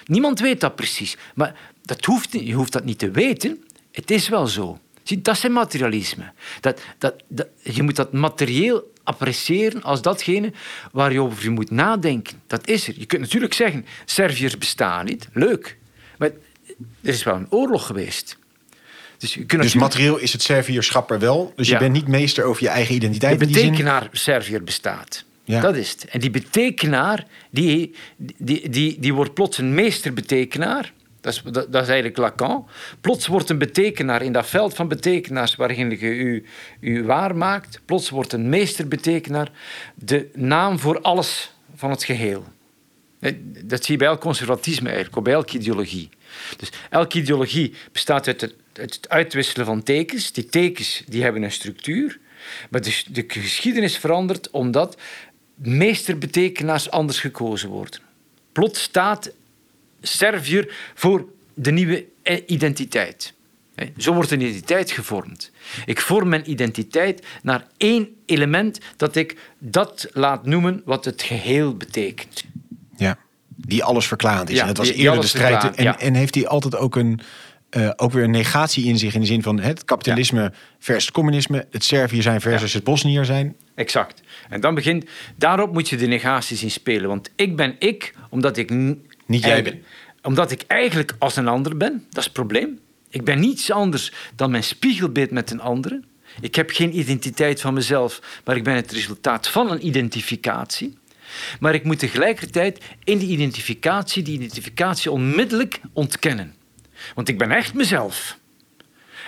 [0.05, 3.63] Niemand weet dat precies, maar dat hoeft, je hoeft dat niet te weten.
[3.91, 4.79] Het is wel zo.
[5.07, 6.31] Zie, dat is materialisme.
[6.59, 10.51] Dat, dat, dat, je moet dat materieel appreciëren als datgene
[10.91, 12.41] waar je over moet nadenken.
[12.47, 12.93] Dat is er.
[12.97, 15.27] Je kunt natuurlijk zeggen, Serviërs bestaan niet.
[15.33, 15.77] Leuk.
[16.17, 16.29] Maar
[17.01, 18.37] er is wel een oorlog geweest.
[19.17, 21.53] Dus, je kunt dus materieel is het Serviërschap er wel.
[21.55, 23.39] Dus je bent niet meester over je eigen identiteit.
[23.39, 25.25] De betekenaar Serviër bestaat.
[25.43, 25.61] Ja.
[25.61, 26.05] Dat is het.
[26.05, 30.93] En die betekenaar, die, die, die, die wordt plots een meesterbetekenaar.
[31.35, 32.67] Dat is, eigenlijk Lacan.
[33.01, 36.45] Plots wordt een betekenaar in dat veld van betekenaars waarin je u,
[36.79, 37.81] u waar maakt.
[37.85, 39.51] Plots wordt een meesterbetekenaar
[39.95, 42.45] de naam voor alles van het geheel.
[43.63, 46.09] Dat zie je bij elk conservatisme eigenlijk, bij elke ideologie.
[46.57, 50.31] Dus elke ideologie bestaat uit het, uitwisselen van tekens.
[50.31, 52.19] Die tekens die hebben een structuur.
[52.69, 54.97] Maar de, de geschiedenis verandert omdat
[55.55, 57.99] meesterbetekenaars anders gekozen worden.
[58.51, 59.31] Plots staat
[60.01, 62.05] Serviër voor de nieuwe
[62.45, 63.33] identiteit.
[63.97, 65.51] Zo wordt een identiteit gevormd.
[65.85, 71.77] Ik vorm mijn identiteit naar één element dat ik dat laat noemen wat het geheel
[71.77, 72.43] betekent.
[72.95, 73.17] Ja,
[73.55, 74.55] die alles verklarend is.
[74.55, 75.75] Ja, en het was eerder de strijd.
[75.75, 77.19] En, en heeft hij altijd ook een,
[77.69, 81.13] eh, ook weer een negatie in zich in de zin van het kapitalisme versus het
[81.13, 83.55] communisme, het Servië zijn versus het Bosniër zijn.
[83.75, 84.21] Exact.
[84.49, 85.05] En dan begint,
[85.35, 87.07] daarop moet je de negatie zien spelen.
[87.07, 88.71] Want ik ben ik, omdat ik...
[89.27, 89.85] Niet jij eigenlijk-
[90.21, 92.05] Omdat ik eigenlijk als een ander ben.
[92.09, 92.79] Dat is het probleem.
[93.09, 96.01] Ik ben niets anders dan mijn spiegelbeeld met een andere.
[96.41, 100.97] Ik heb geen identiteit van mezelf, maar ik ben het resultaat van een identificatie.
[101.59, 106.55] Maar ik moet tegelijkertijd in die identificatie, die identificatie onmiddellijk ontkennen.
[107.15, 108.37] Want ik ben echt mezelf.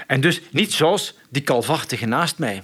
[0.08, 2.64] En dus niet zoals die kalvachtige naast mij.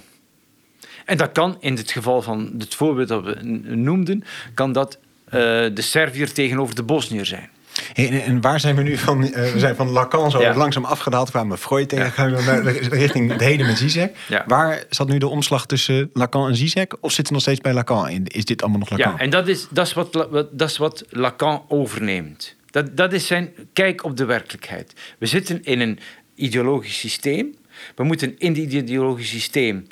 [1.04, 3.34] En dat kan, in het geval van het voorbeeld dat we
[3.74, 4.98] noemden, kan dat
[5.30, 7.48] de Serviër tegenover de Bosniër zijn.
[7.92, 9.32] Hey, en, waar zijn we nu van?
[9.32, 10.54] eh, we zijn van Lacan zo Ja.
[10.56, 14.16] langzaam afgedaald, kwamen we Freud tegen, gaan we naar de- richting het heden met Zizek.
[14.28, 14.44] Ja.
[14.46, 16.96] Waar zat nu de omslag tussen Lacan en Zizek?
[17.00, 18.08] Of zit er nog steeds bij Lacan?
[18.08, 18.26] in?
[18.26, 19.12] Is dit allemaal nog Lacan?
[19.12, 20.12] Ja, en dat is, dat is, wat,
[20.52, 22.54] dat is wat Lacan overneemt.
[22.70, 24.92] Dat, dat is zijn kijk op de werkelijkheid.
[25.18, 25.98] We zitten in een
[26.34, 27.54] ideologisch systeem.
[27.94, 29.86] We moeten in dit ideologisch systeem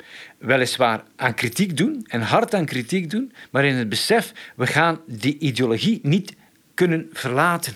[0.45, 4.99] weliswaar aan kritiek doen en hard aan kritiek doen, maar in het besef, we gaan
[5.07, 6.33] die ideologie niet
[6.73, 7.73] kunnen verlaten.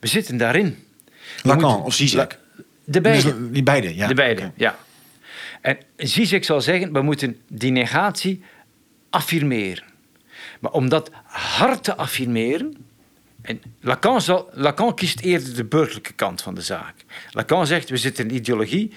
[0.00, 0.84] We zitten daarin.
[1.42, 2.38] Lacan moeten- of Zizek?
[2.84, 3.50] De beide.
[3.50, 4.06] Die beide, ja.
[4.06, 4.78] De beide, ja.
[5.60, 8.42] En Zizek zal zeggen, we moeten die negatie
[9.10, 9.84] affirmeren.
[10.60, 12.76] Maar om dat hard te affirmeren...
[13.42, 16.94] En Lacan, zal, Lacan kiest eerder de burgerlijke kant van de zaak.
[17.30, 18.92] Lacan zegt, we zitten in ideologie...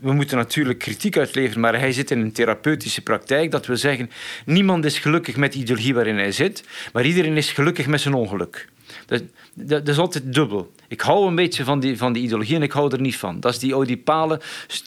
[0.00, 3.50] We moeten natuurlijk kritiek uitleveren, maar hij zit in een therapeutische praktijk.
[3.50, 4.10] Dat wil zeggen,
[4.44, 8.14] niemand is gelukkig met de ideologie waarin hij zit, maar iedereen is gelukkig met zijn
[8.14, 8.68] ongeluk.
[9.10, 9.22] Dat,
[9.54, 10.72] dat, is altijd dubbel.
[10.88, 13.40] Ik hou een beetje van die, van die ideologie en ik hou er niet van.
[13.40, 14.40] Dat is die Oedipale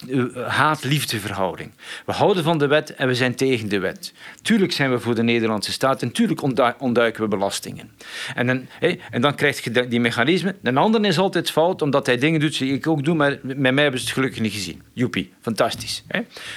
[0.09, 1.71] eh, haat-liefde verhouding.
[2.05, 4.13] We houden van de wet en we zijn tegen de wet.
[4.41, 7.91] Tuurlijk zijn we voor de Nederlandse staat en tuurlijk ontdu- ontduiken we belastingen.
[8.36, 10.55] En dan, hé, en dan krijg je de- die mechanismen.
[10.63, 13.57] Een ander is altijd fout omdat hij dingen doet die ik ook doe, maar met
[13.57, 14.81] mij hebben ze het gelukkig niet gezien.
[14.93, 16.03] Joepie, fantastisch.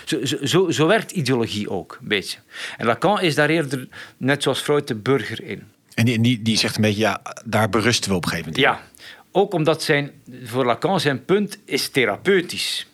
[0.05, 2.39] Zo, zo, zo werkt ideologie ook, een beetje.
[2.77, 5.63] En Lacan is daar eerder, net zoals Freud, de burger in.
[5.97, 8.69] En die, die, die zegt een beetje, ja, daar berusten we op een gegeven moment.
[8.69, 8.83] Ja,
[9.33, 10.11] ook omdat zijn,
[10.45, 12.87] voor Lacan zijn punt is therapeutisch.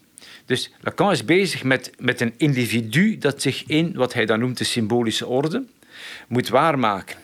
[0.46, 4.58] Dus Lacan is bezig met, met een individu dat zich in wat hij dan noemt
[4.58, 5.64] de symbolische orde
[6.28, 7.16] moet waarmaken.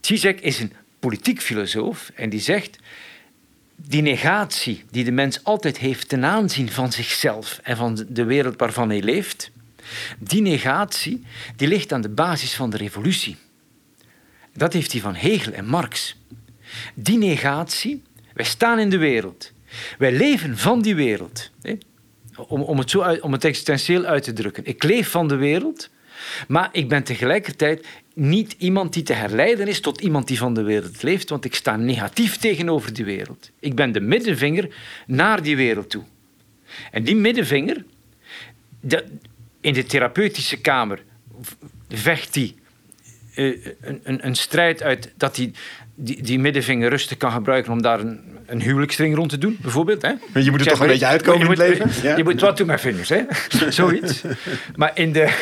[0.00, 2.78] Zizek is een politiek filosoof en die zegt
[3.76, 8.58] die negatie die de mens altijd heeft ten aanzien van zichzelf en van de wereld
[8.58, 9.50] waarvan hij leeft,
[10.18, 11.24] die negatie
[11.56, 13.36] die ligt aan de basis van de revolutie.
[14.54, 16.16] Dat heeft hij van Hegel en Marx.
[16.94, 18.02] Die negatie,
[18.34, 19.52] wij staan in de wereld.
[19.98, 21.50] Wij leven van die wereld.
[22.36, 24.64] Om, om, het zo om het existentieel uit te drukken.
[24.66, 25.90] Ik leef van de wereld,
[26.48, 30.62] maar ik ben tegelijkertijd niet iemand die te herleiden is tot iemand die van de
[30.62, 33.50] wereld leeft, want ik sta negatief tegenover die wereld.
[33.58, 34.74] Ik ben de middenvinger
[35.06, 36.02] naar die wereld toe.
[36.90, 37.84] En die middenvinger,
[38.80, 39.04] de-
[39.60, 41.02] in de therapeutische kamer
[41.88, 42.58] vecht die
[43.34, 45.52] een, een, een strijd uit dat hij
[45.94, 50.02] die, die middenvinger rustig kan gebruiken om daar een, een huwelijksring rond te doen, bijvoorbeeld.
[50.02, 50.12] Hè?
[50.32, 52.16] Maar je moet er toch een beetje uitkomen in het leven, ja?
[52.16, 53.22] Je moet wat doen met vingers, hè?
[53.68, 54.22] zoiets.
[54.76, 55.34] Maar in de,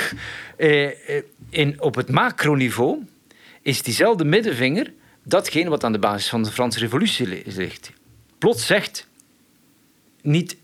[0.56, 2.98] eh, eh, in, op het macroniveau
[3.62, 7.92] is diezelfde middenvinger datgene wat aan de basis van de Franse revolutie li- ligt.
[8.38, 9.06] Plots zegt
[10.22, 10.56] niet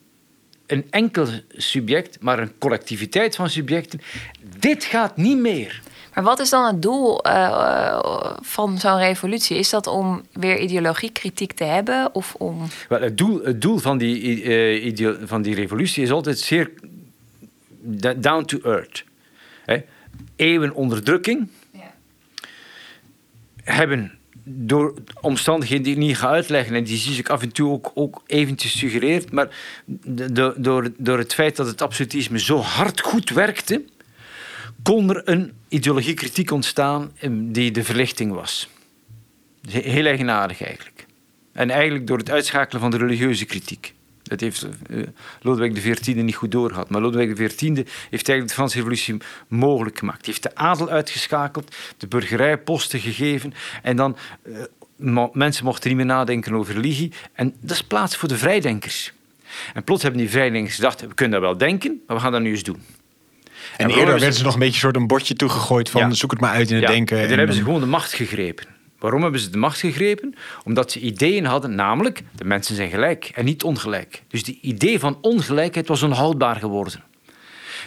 [0.66, 4.00] een enkel subject, maar een collectiviteit van subjecten.
[4.58, 5.82] Dit gaat niet meer.
[6.14, 7.98] Maar wat is dan het doel eh,
[8.40, 9.58] van zo'n revolutie?
[9.58, 12.60] Is dat om weer ideologiekritiek te hebben of om...
[12.88, 14.20] Wel, het, doel, het doel van die,
[14.82, 16.70] ideo- van die revolutie is altijd zeer
[18.16, 19.04] down to earth.
[19.64, 19.76] Hè?
[20.36, 21.48] Eeuwen onderdrukking
[23.64, 27.70] hebben door omstandigheden die ik niet ga uitleggen en die zie ik af en toe
[27.70, 29.48] ook, ook eventjes suggereert, maar
[29.84, 33.82] de- de- door, door het feit dat het absolutisme zo hard goed werkte,
[34.84, 38.68] kon er een ideologiekritiek ontstaan die de verlichting was.
[39.70, 41.06] He- Heel eigenaardig eigenlijk.
[41.52, 43.94] En eigenlijk door het uitschakelen van de religieuze kritiek.
[44.22, 45.02] Dat heeft eh,
[45.40, 46.90] Lodewijk XIV niet goed doorgehad.
[46.90, 47.74] Maar Lodewijk XIV
[48.10, 49.16] heeft eigenlijk de Franse revolutie
[49.48, 50.24] mogelijk gemaakt.
[50.24, 53.54] Hij heeft de adel uitgeschakeld, de burgerij posten gegeven.
[53.82, 57.12] En dan, eh, mensen mochten niet meer nadenken over religie.
[57.32, 59.12] En dat is plaats voor de vrijdenkers.
[59.74, 62.40] En plots hebben die vrijdenkers gedacht, we kunnen dat wel denken, maar we gaan dat
[62.40, 62.82] nu eens doen.
[63.76, 66.10] En eerder werden ze nog een beetje een soort een bordje toegegooid van Ja.
[66.12, 67.16] zoek het maar uit in het Ja, denken.
[67.16, 68.66] En en dan hebben ze dan- gewoon de macht gegrepen.
[68.98, 70.34] Waarom hebben ze de macht gegrepen?
[70.64, 74.22] Omdat ze ideeën hadden, namelijk de mensen zijn gelijk en niet ongelijk.
[74.28, 77.02] Dus die idee van ongelijkheid was onhoudbaar geworden.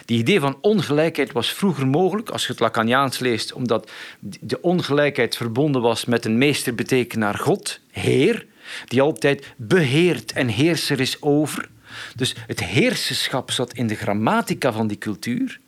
[0.04, 5.36] Die idee van ongelijkheid was vroeger mogelijk, als je het Lacaniaans leest, omdat de ongelijkheid
[5.36, 8.46] verbonden was met een meesterbetekenaar God, Heer.
[8.86, 11.68] die altijd beheert en heerser is over.
[12.16, 15.60] Dus het heerserschap zat in de grammatica van die cultuur.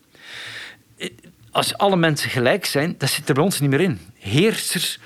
[1.50, 4.00] Als alle mensen gelijk zijn, dat zit er bij ons niet meer in.
[4.18, 4.98] Heersers,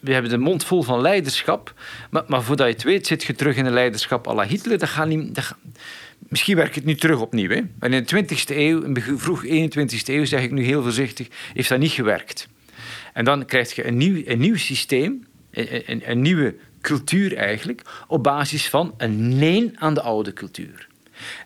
[0.00, 1.74] we hebben de mond vol van leiderschap,
[2.10, 4.78] maar, maar voordat je het weet zit je terug in een leiderschap à la Hitler.
[4.78, 5.54] Dat gaat niet...
[6.28, 7.50] Misschien werkt het nu terug opnieuw.
[7.50, 7.60] Hè?
[7.78, 11.28] Maar in de 20e eeuw, in de vroeg 21e eeuw, zeg ik nu heel voorzichtig,
[11.54, 12.48] heeft dat niet gewerkt.
[13.12, 18.22] En dan krijg je een nieuw, een nieuw systeem, een, een, nieuwe cultuur eigenlijk, op
[18.22, 20.88] basis van een neen aan de oude cultuur.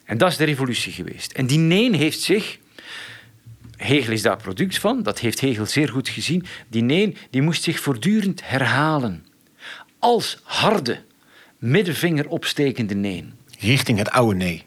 [0.04, 1.32] En dat is de revolutie geweest.
[1.32, 2.58] En die neen heeft zich
[3.78, 6.46] Hegel is daar product van, dat heeft Hegel zeer goed gezien.
[6.68, 9.26] Die neen die moest zich voortdurend herhalen.
[9.98, 11.02] Als harde,
[11.58, 13.32] middenvinger opstekende neen.
[13.58, 14.66] Richting het oude nee.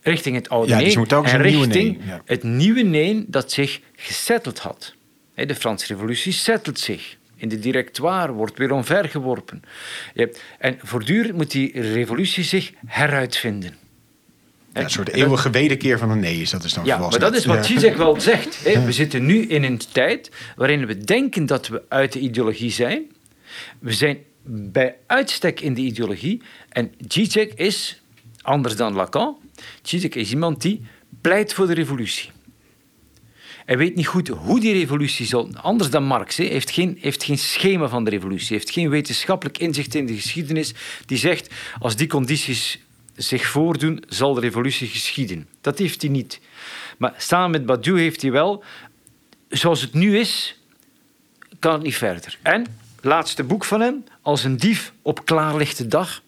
[0.00, 2.22] Richting het oude Ja, dus moet ook en nieuwe richting neen, ja.
[2.24, 4.94] het nieuwe neen dat zich gesetteld had.
[5.34, 7.16] De Franse revolutie settelt zich.
[7.36, 9.62] In de directoire wordt weer omvergeworpen.
[10.58, 13.76] En voortdurend moet die revolutie zich heruitvinden.
[14.72, 17.44] Een soort eeuwige wederkeer van een nee is dat is dan ja, maar dat is
[17.44, 17.66] wat.
[17.66, 18.64] Zizek wel zegt.
[18.64, 18.84] Hè.
[18.84, 23.02] We zitten nu in een tijd waarin we denken dat we uit de ideologie zijn.
[23.78, 26.42] We zijn bij uitstek in de ideologie.
[26.68, 28.02] En Zizek is,
[28.42, 29.36] anders dan Lacan,
[29.82, 30.80] Zizek is iemand die
[31.20, 32.30] pleit voor de revolutie.
[33.64, 35.48] Hij weet niet goed hoe die revolutie zal...
[35.54, 38.56] Anders dan Marx, hè, heeft, geen, heeft geen schema van de revolutie.
[38.56, 40.74] heeft geen wetenschappelijk inzicht in de geschiedenis
[41.06, 41.54] die zegt...
[41.78, 42.78] als die condities
[43.16, 45.48] zich voordoen, zal de revolutie geschieden.
[45.60, 46.40] Dat heeft hij niet.
[46.98, 48.64] Maar samen met Badiou heeft hij wel...
[49.48, 50.58] Zoals het nu is,
[51.58, 52.38] kan het niet verder.
[52.42, 52.66] En,
[53.00, 56.22] laatste boek van hem, Als een dief op klaarlichte dag...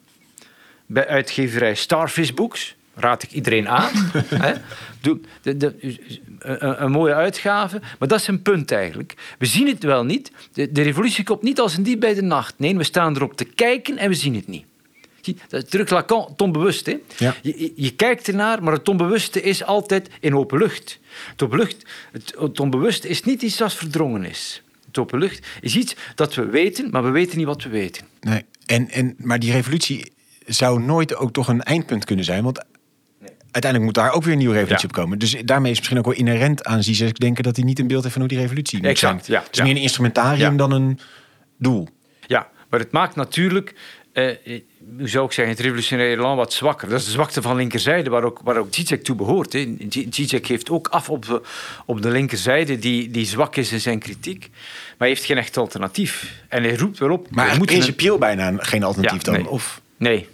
[0.87, 2.74] bij uitgeverij Starfish Books...
[2.97, 3.91] Raad ik iedereen aan.
[4.28, 4.55] hè.
[5.01, 5.97] Doe- de- de-
[6.39, 7.80] een, een mooie uitgave.
[7.99, 9.14] Maar dat is een punt eigenlijk.
[9.39, 10.32] We zien het wel niet.
[10.53, 12.55] De, de revolutie komt niet als een dief bij de nacht.
[12.59, 14.64] Nee, we staan erop te kijken en we zien het niet.
[15.48, 16.86] Dat is terug Lacan, het onbewust.
[16.86, 16.96] Hè?
[17.16, 17.34] Ja.
[17.42, 20.98] Je, je- kijkt ernaar, maar het onbewuste is altijd in open lucht.
[21.30, 21.76] Het, openlucht,
[22.12, 24.62] het, het onbewuste is niet iets dat verdrongen is.
[24.86, 28.04] Het open lucht is iets dat we weten, maar we weten niet wat we weten.
[28.20, 28.44] Nee.
[28.66, 30.12] En, en, maar die revolutie
[30.46, 32.44] zou nooit ook toch een eindpunt kunnen zijn.
[32.44, 32.64] Want
[33.50, 34.94] uiteindelijk moet daar ook weer een nieuwe revolutie Ja.
[34.94, 35.18] op komen.
[35.18, 37.44] Dus daarmee is misschien ook wel inherent aan Zizek denken...
[37.44, 39.38] dat hij niet een beeld heeft van hoe die revolutie moet Exact, zijn.
[39.38, 39.64] ja, Het is ja.
[39.64, 40.98] meer een instrumentarium dan een
[41.58, 41.88] doel.
[42.26, 43.74] Ja, maar het maakt natuurlijk,
[44.12, 44.60] eh, eh,
[44.99, 46.89] hoe zou ik zeggen, het revolutionaire elan wat zwakker.
[46.89, 49.53] Dat is de zwakte van linkerzijde, waar ook, waar ook Zizek toe behoort.
[49.53, 49.76] hè.
[50.11, 51.43] Zizek geeft ook af op de,
[51.87, 54.49] op de linkerzijde, die, die zwak is in zijn kritiek.
[54.51, 54.59] Maar
[54.99, 56.32] hij heeft geen echt alternatief.
[56.49, 57.30] En hij roept wel op...
[57.30, 59.41] Maar een- principieel bijna geen alternatief Ja, dan.
[59.43, 59.51] nee.
[59.51, 60.28] Of, Nee.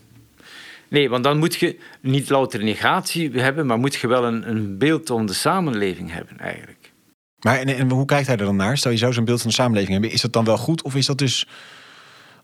[0.89, 4.79] Nee, want dan moet je niet louter negatie hebben, maar moet je wel een, een
[4.79, 6.93] beeld van de samenleving hebben, eigenlijk.
[7.41, 8.79] maar en, en hoe kijkt hij er dan naar?
[8.79, 10.11] Stel je zou zo'n beeld van de samenleving hebben.
[10.11, 10.83] Is dat dan wel goed?
[10.83, 11.47] Of is dat dus...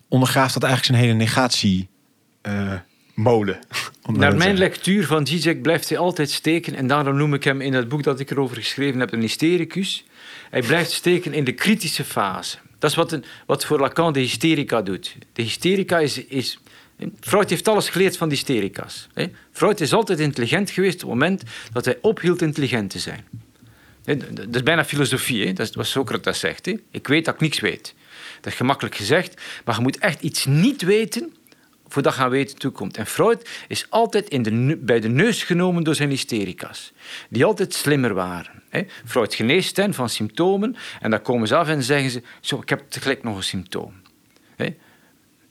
[0.09, 1.87] ondergraaft dat eigenlijk zijn hele negatie...
[2.41, 2.73] eh,
[3.13, 3.59] molen?
[4.05, 4.57] Naar mijn zeggen.
[4.57, 6.75] lectuur van Zizek blijft hij altijd steken.
[6.75, 10.05] En daarom noem ik hem in het boek dat ik erover geschreven heb een hystericus.
[10.49, 12.57] Hij blijft steken in de kritische fase.
[12.79, 15.15] Dat is wat, een, wat voor Lacan de hysterica doet.
[15.33, 16.59] De hysterica is, is...
[17.19, 19.07] Freud heeft alles geleerd van de hysterica's.
[19.13, 19.25] hè.
[19.51, 23.25] Freud is altijd intelligent geweest op het moment dat hij ophield intelligent te zijn.
[24.03, 25.53] Dat is bijna filosofie, hè?
[25.53, 26.65] dat is wat Socrates zegt.
[26.65, 26.73] Hè?
[26.91, 27.95] Ik weet dat ik niks weet.
[28.41, 31.35] Dat is gemakkelijk gezegd, maar je moet echt iets niet weten
[31.87, 32.97] voordat je aan weten toekomt.
[32.97, 36.93] En Freud is altijd in de, bij de neus genomen door zijn hysterica's,
[37.29, 38.57] die altijd slimmer waren.
[39.05, 42.69] Freud geneest hen van symptomen en dan komen ze af en zeggen ze: Zo, ik
[42.69, 43.93] heb tegelijk nog een symptoom.
[44.55, 44.75] Hè?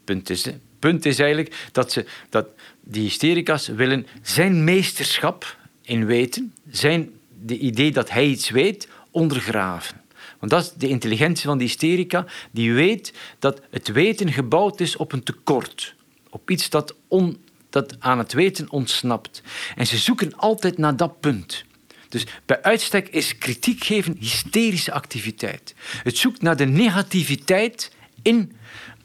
[0.05, 0.47] Punt is,
[0.79, 2.47] punt is eigenlijk dat, ze, dat
[2.81, 7.11] die hysterica's willen zijn meesterschap in weten, zijn
[7.43, 10.01] de idee dat hij iets weet, ondergraven.
[10.39, 14.97] Want dat is de intelligentie van die hysterica, die weet dat het weten gebouwd is
[14.97, 15.95] op een tekort.
[16.37, 19.43] Op iets dat, on, dat aan het weten ontsnapt.
[19.77, 21.65] En ze zoeken altijd naar dat punt.
[22.09, 25.75] Dus bij uitstek is kritiek geven hysterische activiteit.
[26.03, 27.91] Het zoekt naar de negativiteit
[28.23, 28.53] in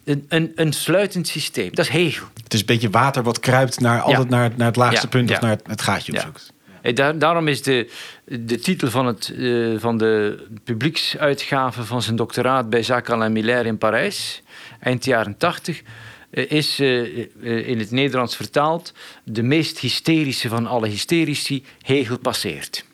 [0.04, 1.74] een, een, een sluitend systeem.
[1.74, 2.26] Dat is Hegel.
[2.42, 5.08] Het is een beetje water wat kruipt naar, altijd naar, het- naar het laagste Ja,
[5.08, 5.30] punt...
[5.30, 6.52] of naar het, het gaatje opzoekt.
[6.94, 7.90] Daar- daarom is de,
[8.24, 13.66] de titel van, het, eh, van de publieksuitgave van zijn doctoraat bij Jacques Alain Miller
[13.66, 14.42] in Parijs,
[14.80, 15.86] eind jaren 80, eh,
[16.32, 18.92] is eh, eh, in het Nederlands vertaald
[19.24, 22.84] de meest hysterische van alle hysterici, Hegel passeert.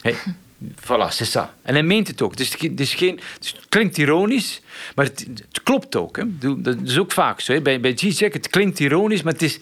[0.00, 0.14] Hey,
[0.86, 1.54] voilà, c'est ça.
[1.62, 2.36] En hij meent het ook.
[2.36, 4.60] Dus het, is, het is geen, het klinkt ironisch,
[4.94, 6.16] maar het, het klopt ook.
[6.16, 6.38] Hè.
[6.62, 7.52] Dat is ook vaak zo.
[7.52, 7.62] Hè.
[7.62, 9.58] Bij, bij Zizek, het klinkt ironisch, maar het is...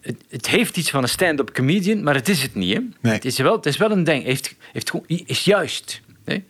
[0.00, 2.74] Het, het heeft iets van een stand-up comedian, maar het is het niet.
[2.74, 2.80] Hè?
[3.00, 3.12] Nee.
[3.12, 4.24] Het, is wel, het is wel een ding.
[4.24, 6.00] Heeft, heeft gewoon, is juist.
[6.24, 6.42] Hè?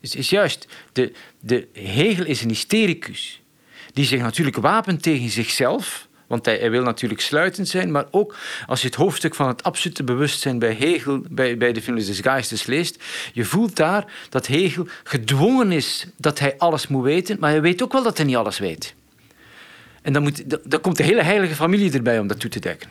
[0.00, 0.66] Is, is juist.
[0.92, 3.40] De, de Hegel is een hystericus.
[3.92, 6.08] Die zich natuurlijk wapent tegen zichzelf.
[6.26, 8.36] Want hij, hij wil natuurlijk sluitend zijn, maar ook
[8.66, 12.32] als je het hoofdstuk van het absolute bewustzijn bij Hegel, bij, bij de Philosophische des
[12.32, 17.50] Geistes leest, je voelt daar dat Hegel gedwongen is dat hij alles moet weten, maar
[17.50, 18.94] hij weet ook wel dat hij niet alles weet.
[20.02, 22.88] En dan, moet, dan- komt de hele heilige familie erbij om dat toe te dekken.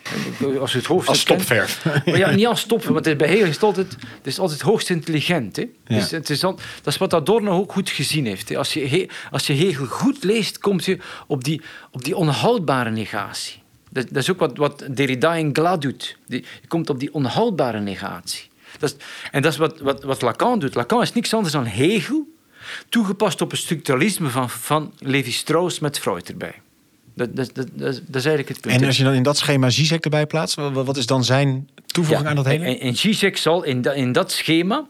[0.59, 1.85] Als het hoofdstuk Als kent- stopverf.
[2.05, 4.89] maar ja, niet als stoppen, want bij Hegel is het altijd, het is altijd hoogst
[4.89, 5.55] intelligent.
[5.55, 5.65] Hè?
[5.87, 5.95] Ja.
[5.95, 8.49] Dus het is dat is wat Adorno ook goed gezien heeft.
[8.49, 8.57] Hè?
[8.57, 10.97] Als, je, He- als je Hegel goed leest, kom je
[11.27, 13.61] op die, op die onhoudbare negatie.
[13.91, 16.17] Dat, dat is ook wat, wat Derrida in Glas doet.
[16.27, 18.47] Die, je komt op die onhoudbare negatie.
[18.79, 20.75] Dat is, en dat is wat, wat, wat Lacan doet.
[20.75, 22.27] Lacan is niks anders dan Hegel,
[22.89, 26.53] toegepast op het structuralisme van, van Levi-Strauss met Freud erbij.
[27.19, 28.81] Dat, dat, dat, dat, is- dat is eigenlijk het punt.
[28.81, 31.69] En als je dan in dat schema Zizek erbij plaatst, wa- wat is dan zijn
[31.85, 32.65] toevoeging aan dat hele?
[32.65, 34.85] En, en Zizek zal in, da- in dat schema,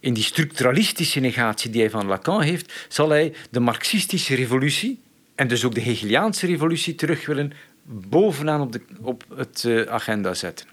[0.00, 5.00] in die structuralistische negatie die hij van Lacan heeft, zal hij de marxistische revolutie
[5.34, 7.52] en dus ook de Hegeliaanse revolutie terug willen
[7.88, 10.66] bovenaan op, de, op het eh, agenda zetten.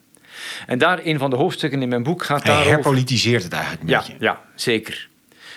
[0.67, 2.71] En daar, een van de hoofdstukken in mijn boek gaat Hij daarover...
[2.73, 4.15] herpolitiseert het eigenlijk een Ja, beetje.
[4.19, 5.09] ja, zeker.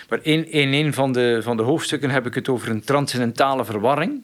[0.09, 3.65] Maar in, in een van de, van de hoofdstukken heb ik het over een transcendentale
[3.65, 4.23] verwarring.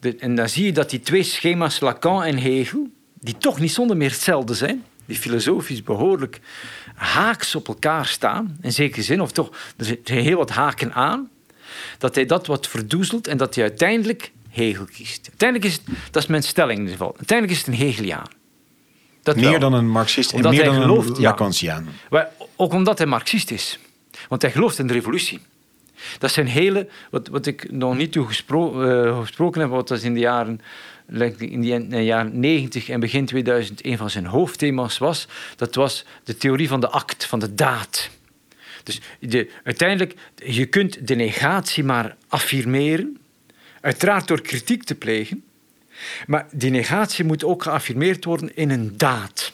[0.00, 2.88] De- en dan zie je dat die twee schema's, Lacan en Hegel,
[3.20, 6.40] die toch niet zonder meer hetzelfde zijn, die filosofisch behoorlijk
[6.94, 11.30] haaks op elkaar staan, in zekere zin, of toch, er zijn heel wat haken aan,
[11.98, 15.26] dat hij dat wat verdoezelt en dat hij uiteindelijk Hegel kiest.
[15.28, 18.28] Uiteindelijk is het, dat is mijn stelling in ieder geval, uiteindelijk is het een Hegeliaan.
[19.22, 19.58] Dat Meer wel.
[19.58, 21.28] dan een Marxist en Omdat meer dan gelooft, een ja.
[21.30, 21.88] Lacantiaan.
[22.10, 23.78] Maar ook omdat hij Marxist is.
[24.28, 25.40] Want hij gelooft in de revolutie.
[26.18, 30.14] Dat zijn hele, wat, wat ik nog niet toe eh, gesproken heb, wat was in
[30.14, 30.60] de jaren,
[31.38, 36.04] in de de jaren 90 en begin 2000 een van zijn hoofdthema's was, dat was
[36.24, 38.10] de theorie van de act, van de daad.
[38.82, 43.18] Dus de, uiteindelijk, je kunt de negatie maar affirmeren,
[43.80, 45.44] uiteraard door kritiek te plegen,
[46.26, 49.52] maar die negatie moet ook geaffirmeerd worden in een daad.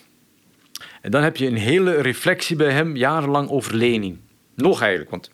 [1.00, 4.20] En dan heb je een hele reflectie bij hem jarenlang over Lenin.
[4.54, 5.30] Nog eigenlijk, want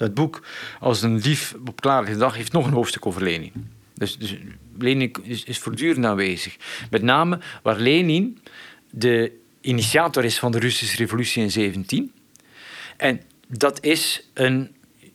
[0.00, 0.42] dat boek
[0.78, 3.52] Als een dief op klare dag heeft nog een hoofdstuk over Lenin.
[3.94, 4.36] Dus, dus
[4.78, 6.56] Lenin is, is voortdurend aanwezig.
[6.90, 8.38] Met name waar Lenin
[8.90, 12.12] de initiator is van de Russische revolutie in 17.
[12.96, 14.74] En dat is een,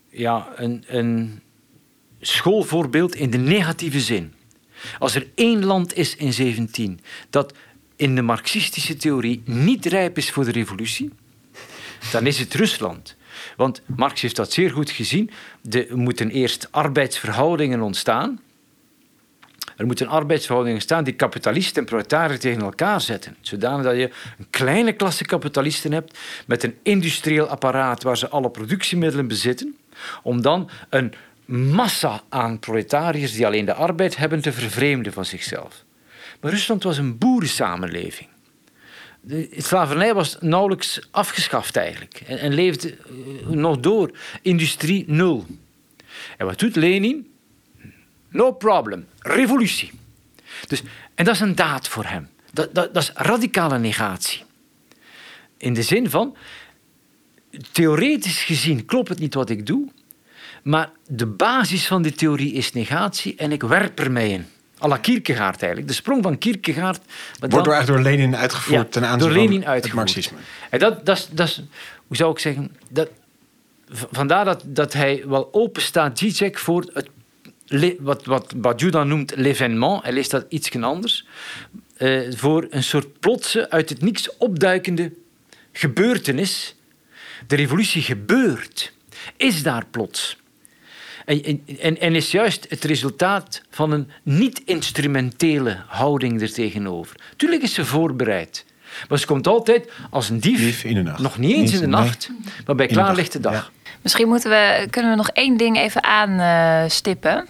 [0.09, 1.41] ja, een, een
[2.19, 4.33] schoolvoorbeeld in de negatieve zin.
[4.99, 7.53] Als er één land is in 17 dat
[7.95, 11.09] in de marxistische theorie niet rijp is voor de revolutie,
[12.11, 13.14] dan is het Rusland.
[13.57, 15.31] Want Marx heeft dat zeer goed gezien.
[15.71, 18.39] Er moeten eerst arbeidsverhoudingen ontstaan.
[19.77, 23.35] Er moeten arbeidsverhoudingen staan die kapitalisten en proletariër tegen elkaar zetten.
[23.41, 26.17] Zodanig dat je een kleine klasse kapitalisten hebt
[26.47, 29.75] met een industrieel apparaat waar ze alle productiemiddelen bezitten,
[30.23, 31.13] om dan een
[31.45, 35.83] massa aan proletariërs die alleen de arbeid hebben te vervreemden van zichzelf.
[36.41, 38.29] Maar Rusland was een boerensamenleving.
[39.27, 44.11] De slavernij was nauwelijks afgeschaft eigenlijk en, en leefde eh, nog door.
[44.41, 45.45] Industrie nul.
[46.37, 47.31] En wat doet Lenin?
[48.29, 49.07] No problem.
[49.19, 49.91] Revolutie.
[50.67, 50.83] Dus,
[51.15, 52.29] en dat is een daad voor hem.
[52.53, 54.43] Dat, dat, dat is radicale negatie.
[55.57, 56.35] In de zin van,
[57.71, 59.87] theoretisch gezien klopt het niet wat ik doe,
[60.63, 64.45] maar de basis van die theorie is negatie en ik werp er mij in.
[64.83, 65.87] À la Kierkegaard eigenlijk.
[65.87, 67.01] De sprong van Kierkegaard.
[67.39, 69.95] Wordt dan- door eigenlijk door Lenin uitgevoerd ja, ten aanzien door van Lenin het uitgevoerd.
[70.05, 70.37] marxisme.
[70.69, 71.63] En dat, dat, is, dat is,
[72.07, 73.09] hoe zou ik zeggen, dat,
[74.11, 77.09] vandaar dat, dat hij wel open staat, Zizek, voor het,
[77.99, 81.25] wat, wat Badiou dan noemt l'événement, hij leest dat iets anders,
[81.97, 85.11] eh, voor een soort plotse, uit het niks opduikende
[85.71, 86.75] gebeurtenis.
[87.47, 88.93] De revolutie gebeurt,
[89.37, 90.37] is daar plots.
[91.25, 97.15] En, en, en is juist het resultaat van een niet-instrumentele houding er tegenover.
[97.37, 98.65] Tuurlijk is ze voorbereid.
[99.09, 100.59] Maar ze komt altijd als een dief.
[100.59, 101.19] Dief in de nacht.
[101.19, 102.29] Nog niet eens in de nacht,
[102.65, 103.53] maar bij In de dag, klaarlichte dag.
[103.53, 103.89] ja.
[104.01, 107.47] Misschien moeten we, kunnen we nog één ding even aanstippen.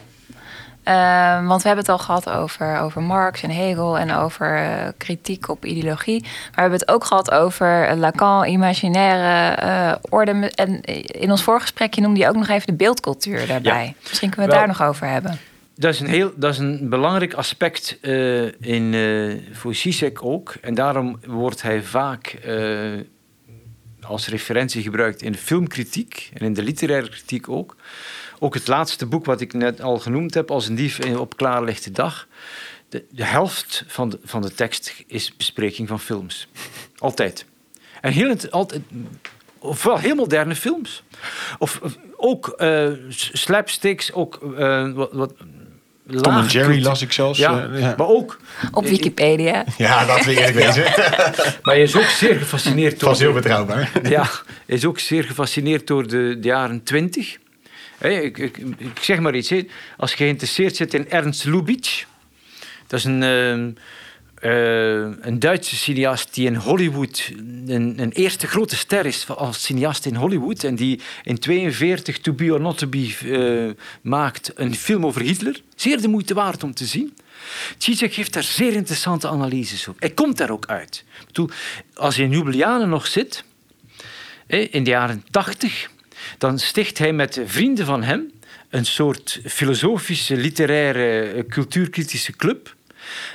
[0.85, 4.87] Eh, want we hebben het al gehad over, over Marx en Hegel en over eh,
[4.97, 6.21] kritiek op ideologie.
[6.21, 10.51] Maar we hebben het ook gehad over eh, Lacan, imaginaire eh, orde.
[10.55, 13.95] En in ons voorgesprekje noemde je ook nog even de beeldcultuur daarbij.
[14.09, 15.39] Misschien kunnen we het Wel- daar nog over hebben.
[15.75, 17.97] Dat is een, heel, dat is een belangrijk aspect
[18.59, 18.95] in,
[19.51, 20.55] voor Zizek ook.
[20.61, 22.37] En daarom wordt hij vaak
[24.01, 27.75] als referentie gebruikt in de filmkritiek en in de literaire kritiek ook.
[28.39, 31.91] Ook het laatste boek wat ik net al genoemd heb, Als een dief op klaarlichte
[31.91, 32.27] dag.
[32.89, 36.47] De, de helft van de, van de tekst is bespreking van films.
[36.97, 37.45] Altijd.
[38.01, 38.81] En heel, het- altijd,
[39.59, 41.03] ofwel heel moderne films.
[41.59, 45.33] Of, of ook eh, slapsticks, ook eh, wat, wat
[46.21, 47.39] Tom en Jerry las ik zelfs.
[47.39, 47.93] Ja, eh, ja.
[47.97, 48.39] maar ook...
[48.71, 49.65] Op Wikipedia.
[49.77, 50.83] ja, dat wil ik eerlijk wezen.
[51.63, 53.09] Maar je is ook zeer gefascineerd door...
[53.09, 53.91] Vast heel betrouwbaar.
[54.03, 54.21] Ja,
[54.65, 57.37] hij is ook zeer gefascineerd door de, de jaren twintig.
[57.99, 58.59] Ik, ik,
[59.01, 59.53] zeg maar iets.
[59.97, 62.03] Als je geïnteresseerd zit in Ernst Lubitsch...
[62.87, 63.71] Dat is een, ehm,
[64.35, 67.31] eh, een Duitse cineast die in Hollywood...
[67.67, 70.63] Een, een eerste grote ster is als cineast in Hollywood.
[70.63, 75.21] En die in 42 To Be or Not To Be eh, maakt een film over
[75.21, 75.61] Hitler.
[75.75, 77.13] Zeer de moeite waard om te zien.
[77.77, 79.99] Zizek heeft daar zeer interessante analyses op.
[79.99, 81.03] Hij komt daar ook uit.
[81.25, 81.49] Bedoel,
[81.93, 83.43] als je in Ljubljana nog zit
[84.47, 85.89] in de jaren tachtig,
[86.37, 88.31] dan sticht hij met vrienden van hem
[88.69, 92.75] een soort filosofische, literaire, eh, cultuurkritische club.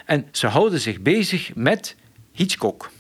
[0.05, 1.97] En ze houden zich bezig met
[2.33, 2.91] Hitchcock.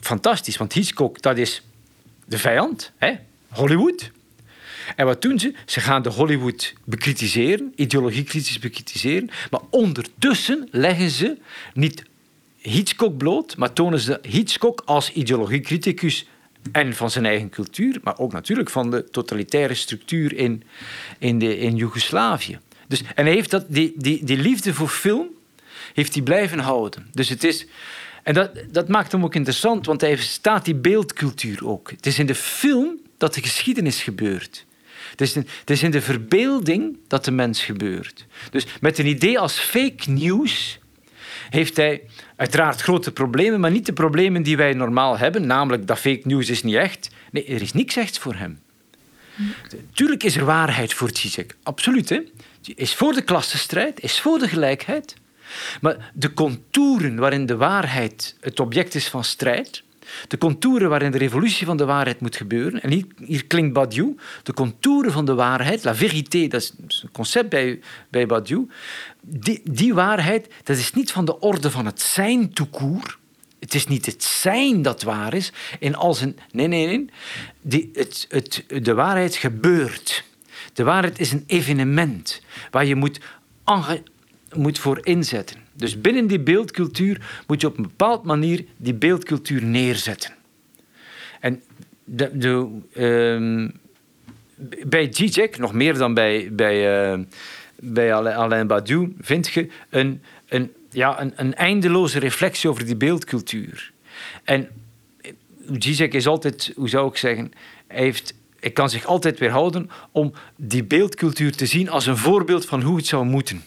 [0.00, 1.62] Fantastisch, want Hitchcock dat is
[2.24, 3.12] de vijand, hè?
[3.48, 4.10] Hollywood.
[4.96, 5.54] En wat doen ze?
[5.66, 11.38] Ze gaan de Hollywood bekritiseren, ideologiekritisch bekritiseren, maar ondertussen leggen ze
[11.74, 12.04] niet
[12.58, 16.26] Hitchcock bloot, maar tonen ze Hitchcock als ideologiecriticus
[16.72, 20.62] en van zijn eigen cultuur, maar ook natuurlijk van de totalitaire structuur in,
[21.18, 22.58] in, de, in Joegoslavië.
[22.88, 25.28] Dus, en hij heeft dat, die, die, die liefde voor film
[25.94, 27.06] heeft hij blijven houden.
[27.12, 27.66] Dus het is,
[28.22, 31.90] en dat, dat maakt hem ook interessant, want hij staat die beeldcultuur ook.
[31.90, 34.66] Het is in de film dat de geschiedenis gebeurt.
[35.10, 38.26] Het is, in, het is in de verbeelding dat de mens gebeurt.
[38.50, 40.78] Dus met een idee als fake news
[41.50, 42.02] heeft hij
[42.36, 46.50] uiteraard grote problemen, maar niet de problemen die wij normaal hebben, namelijk dat fake news
[46.50, 47.10] is niet echt.
[47.30, 48.58] Nee, er is niks echt voor hem.
[49.92, 52.08] Tuurlijk is er waarheid voor Zizek, absoluut.
[52.08, 52.20] Hè?
[52.74, 55.14] Is voor de klassenstrijd, is voor de gelijkheid.
[55.80, 59.82] Maar de contouren waarin de waarheid het object is van strijd,
[60.28, 64.52] de contouren waarin de revolutie van de waarheid moet gebeuren, en hier, klinkt Badiou, de
[64.52, 67.80] contouren van de waarheid, la vérité, dat is een concept bij,
[68.10, 68.68] bij Badiou,
[69.20, 73.16] die, die waarheid, dat is niet van de orde van het zijn court,
[73.64, 76.38] het is niet het zijn dat waar is, in al zijn...
[76.50, 77.04] Nee, nee, nee.
[77.60, 80.24] Die, het, het, de waarheid gebeurt.
[80.72, 83.20] De waarheid is een evenement waar je moet,
[84.56, 85.56] moet voor inzetten.
[85.72, 90.32] Dus binnen die beeldcultuur moet je op een bepaalde manier die beeldcultuur neerzetten.
[91.40, 91.62] En
[92.04, 93.68] de, de, ehm,
[94.88, 97.18] bij Zizek, nog meer dan bij, bij, eh,
[97.76, 103.92] bij Alain Badiou, vind je een, een, ja, een, een eindeloze reflectie over die beeldcultuur.
[104.44, 104.68] En
[105.78, 107.52] Zizek is altijd, hoe zou ik zeggen,
[107.86, 108.34] hij heeft
[108.64, 112.96] hij kan zich altijd weerhouden om die beeldcultuur te zien als een voorbeeld van hoe
[112.96, 113.62] het zou moeten.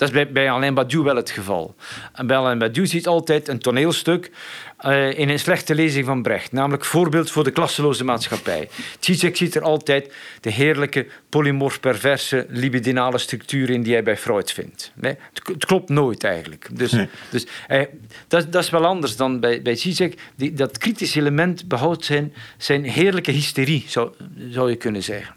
[0.00, 1.74] Dat is bij, bij Alain Badiou wel het geval.
[2.12, 4.30] En bij Alain Badiou ziet altijd een toneelstuk
[4.78, 8.68] eh, in een slechte lezing van Brecht, namelijk voorbeeld voor de klasseloze maatschappij.
[9.00, 14.52] Zizek ziet er altijd de heerlijke, polymorf perverse, libidinale structuur in die hij bij Freud
[14.52, 14.92] vindt.
[14.94, 16.68] Nee, het, klopt nooit eigenlijk.
[16.72, 16.94] Dus,
[17.30, 17.82] dus eh,
[18.28, 20.20] dat, dat is wel anders dan bij, bij Zizek.
[20.36, 24.12] Die, dat kritische element behoudt zijn, zijn heerlijke hysterie, zou,
[24.50, 25.34] zou je kunnen zeggen.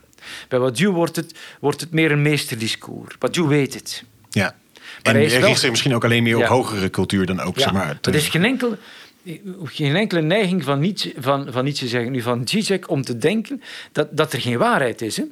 [0.47, 3.17] Bij Badiou wordt het, wordt het meer een meesterdiscours.
[3.17, 4.03] Badiou weet het.
[4.33, 4.55] Ja.
[5.03, 7.73] Maar En hij richt zich misschien ook alleen meer op hogere cultuur dan ook, zeg
[7.73, 7.87] maar.
[7.87, 8.77] het, er is geen, enkel,
[9.63, 13.61] geen enkele neiging van Nietzsche, van, van Nietzsche zeggen, nu van Zizek om te denken
[13.91, 15.17] dat, dat er geen waarheid is.
[15.17, 15.23] Hè?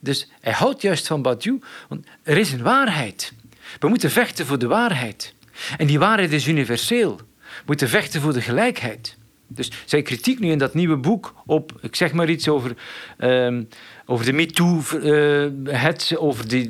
[0.00, 3.32] Dus hij houdt juist van Badiou, want er is een waarheid.
[3.78, 5.34] We moeten vechten voor de waarheid.
[5.76, 7.16] En die waarheid is universeel.
[7.16, 9.16] We moeten vechten voor de gelijkheid.
[9.48, 12.76] Dus zijn kritiek nu in dat nieuwe boek op, ik zeg maar iets over,
[13.18, 13.62] ehm,
[14.06, 16.68] over de MeToo, eh het, over de,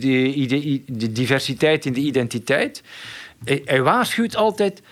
[0.87, 2.82] de, diversiteit in de identiteit.
[3.45, 4.82] Hij, waarschuwt altijd,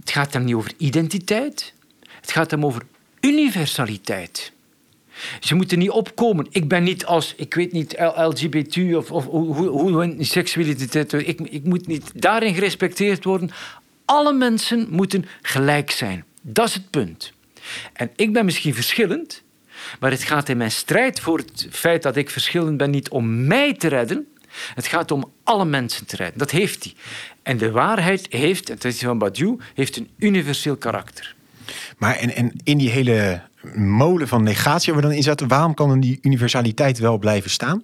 [0.00, 1.72] het gaat hem niet over identiteit,
[2.20, 2.82] het gaat hem over
[3.20, 4.52] universaliteit.
[5.40, 6.46] Ze moeten niet opkomen.
[6.50, 11.12] Ik ben niet als, ik weet niet, LGBT of, of hoe, hoe, hoe seksualiteit.
[11.12, 13.50] Ik, ik moet niet daarin gerespecteerd worden.
[14.04, 16.24] Alle mensen moeten gelijk zijn.
[16.40, 17.32] Dat is het punt.
[17.92, 19.42] En ik ben misschien verschillend,
[20.00, 23.46] maar het gaat in mijn strijd voor het feit dat ik verschillend ben niet om
[23.46, 24.26] mij te redden.
[24.74, 26.38] Het gaat om alle mensen te redden.
[26.38, 26.94] Dat heeft hij.
[27.42, 31.34] En de waarheid heeft, dat is van Badiou, heeft een universeel karakter.
[31.98, 33.42] Maar en, en in die hele
[33.74, 37.50] molen van negatie waar we dan in zaten, waarom kan dan die universaliteit wel blijven
[37.50, 37.82] staan?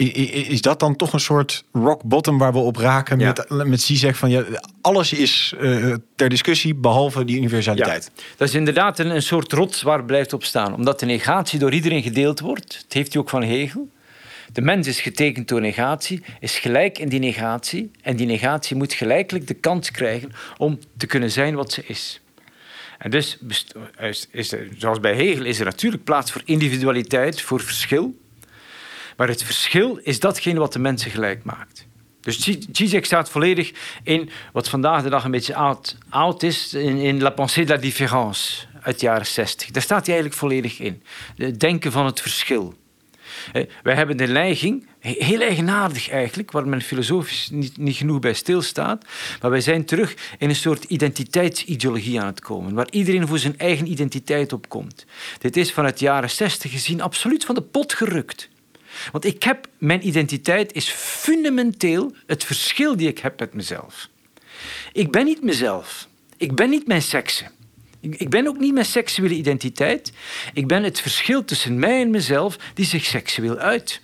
[0.00, 3.34] Is dat dan toch een soort rock bottom waar we op raken Ja.
[3.48, 4.44] met, met Zizek van ja,
[4.80, 8.10] alles is eh, ter discussie behalve die universaliteit?
[8.36, 10.74] Dat is inderdaad een, een soort rots waar blijft op staan.
[10.74, 12.78] Omdat de negatie door iedereen gedeeld wordt.
[12.82, 13.88] Dat heeft hij ook van Hegel.
[14.52, 17.90] De mens is getekend door negatie, is gelijk in die negatie.
[18.02, 22.20] En die negatie moet gelijkelijk de kans krijgen om te kunnen zijn wat ze is.
[22.98, 23.38] En dus,
[23.98, 28.14] is, is zoals bij Hegel, is er natuurlijk plaats voor individualiteit, voor verschil.
[29.20, 31.86] Maar het verschil is datgene wat de mensen gelijk maakt.
[32.20, 36.96] Dus Zizek staat volledig in wat vandaag de dag een beetje oud, oud is, in,
[36.96, 39.70] in La pensée de la différence uit de jaren 60.
[39.70, 41.02] Daar staat hij eigenlijk volledig in.
[41.36, 42.74] Het denken van het verschil.
[43.52, 48.34] Eh, wij hebben de neiging, heel eigenaardig eigenlijk, waar men filosofisch niet, niet genoeg bij
[48.34, 49.04] stilstaat,
[49.40, 53.58] maar wij zijn terug in een soort identiteitsideologie aan het komen, waar iedereen voor zijn
[53.58, 55.06] eigen identiteit opkomt.
[55.38, 58.49] Dit is vanuit de jaren 60 gezien absoluut van de pot gerukt.
[59.12, 64.08] Want ik heb, mijn identiteit is fundamenteel het verschil die ik heb met mezelf.
[64.92, 66.08] Ik ben niet mezelf.
[66.36, 67.44] Ik ben niet mijn sekse.
[68.00, 70.12] Ik ben ook niet mijn seksuele identiteit.
[70.52, 74.00] Ik ben het verschil tussen mij en mezelf die zich seksueel uit.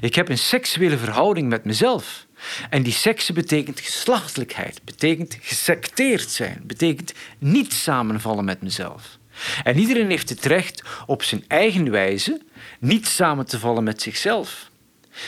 [0.00, 2.26] Ik heb een seksuele verhouding met mezelf.
[2.70, 9.18] En die sekse betekent geslachtelijkheid, betekent gesecteerd zijn, betekent niet samenvallen met mezelf.
[9.62, 12.40] En iedereen heeft het recht op zijn eigen wijze
[12.78, 14.70] niet samen te vallen met zichzelf.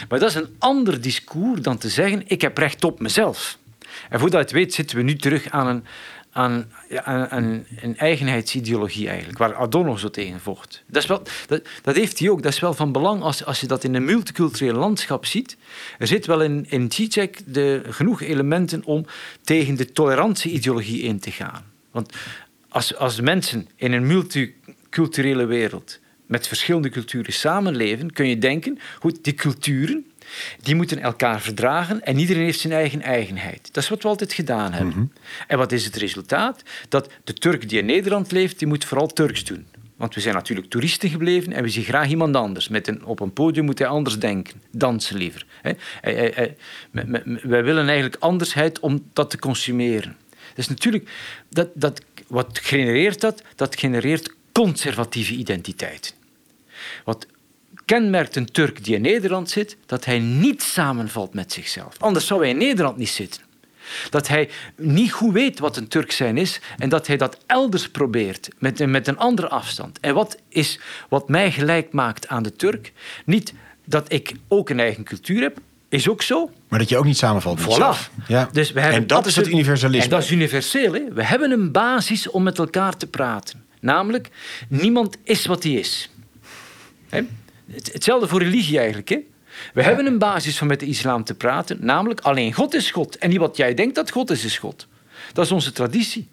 [0.08, 3.58] Maar dat is een ander discours dan te zeggen: ik heb recht op mezelf.
[4.10, 5.84] En voordat je het weet, zitten we nu terug aan een,
[7.04, 10.82] aan, een eigenheidsideologie eigenlijk, waar Adorno zo tegen vocht.
[10.86, 11.22] Dat, is wel,
[11.82, 14.04] dat, heeft hij ook, dat is wel van belang als, als je dat in een
[14.04, 15.56] multicultureel landschap ziet.
[15.98, 16.88] Er zit wel in, in
[17.44, 19.06] de, genoeg elementen om
[19.42, 21.64] tegen de tolerantie-ideologie in te gaan.
[21.90, 22.12] Want
[22.68, 29.24] als, als mensen in een multiculturele wereld met verschillende culturen samenleven, kun je denken, goed,
[29.24, 30.06] die culturen
[30.62, 33.68] die moeten elkaar verdragen en iedereen heeft zijn eigen eigenheid.
[33.72, 34.94] Dat is wat we altijd gedaan hebben.
[34.94, 35.06] Mhm.
[35.46, 36.62] En wat is het resultaat?
[36.88, 39.66] Dat de Turk die in Nederland leeft, die moet vooral Turks doen.
[39.96, 42.68] Want we zijn natuurlijk toeristen gebleven en we zien graag iemand anders.
[42.68, 45.46] Met een, op een podium moet hij anders denken, dansen liever.
[47.42, 50.16] Wij willen eigenlijk andersheid om dat te consumeren.
[50.54, 51.10] Dus natuurlijk,
[51.48, 53.42] dat, dat, wat genereert dat?
[53.54, 56.14] Dat genereert conservatieve identiteit.
[57.04, 57.26] Wat
[57.84, 61.94] kenmerkt een Turk die in Nederland zit, dat hij niet samenvalt met zichzelf.
[61.98, 63.42] Anders zou hij in Nederland niet zitten.
[64.10, 67.88] Dat hij niet goed weet wat een Turk zijn is en dat hij dat elders
[67.88, 70.00] probeert met, met een andere afstand.
[70.00, 72.92] En wat is wat mij gelijk maakt aan de Turk?
[73.24, 73.54] Niet
[73.84, 75.58] dat ik ook een eigen cultuur heb,
[75.88, 76.50] is ook zo.
[76.68, 78.26] Maar dat je ook niet samenvalt met voilà.
[78.26, 78.48] Ja.
[78.52, 80.04] Dus we hebben en dat is het universalisme.
[80.04, 80.92] En dat is universeel.
[80.92, 81.12] Hè?
[81.12, 83.64] We hebben een basis om met elkaar te praten.
[83.80, 84.28] Namelijk,
[84.68, 86.10] niemand is wat hij is.
[87.08, 87.20] Hè?
[87.92, 89.08] Hetzelfde voor religie eigenlijk.
[89.08, 89.18] Hè?
[89.74, 93.18] We hebben een basis van met de islam te praten, namelijk alleen God is God.
[93.18, 94.86] En niet wat jij denkt dat God is, is God.
[95.32, 96.28] Dat is onze traditie.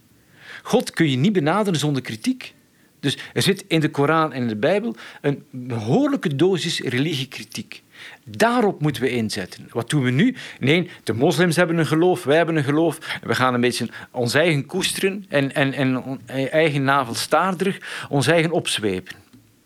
[0.63, 2.53] God kun je niet benaderen zonder kritiek.
[2.99, 7.83] Dus er zit in de Koran en in de Bijbel een behoorlijke dosis religiekritiek.
[8.23, 9.67] Daarop moeten we inzetten.
[9.69, 10.35] Wat doen we nu?
[10.59, 13.19] Nee, de moslims hebben een geloof, wij hebben een geloof.
[13.23, 16.19] We gaan een beetje ons eigen koesteren en, en, en
[16.51, 19.15] eigen navelstaarderig ons eigen opzwepen.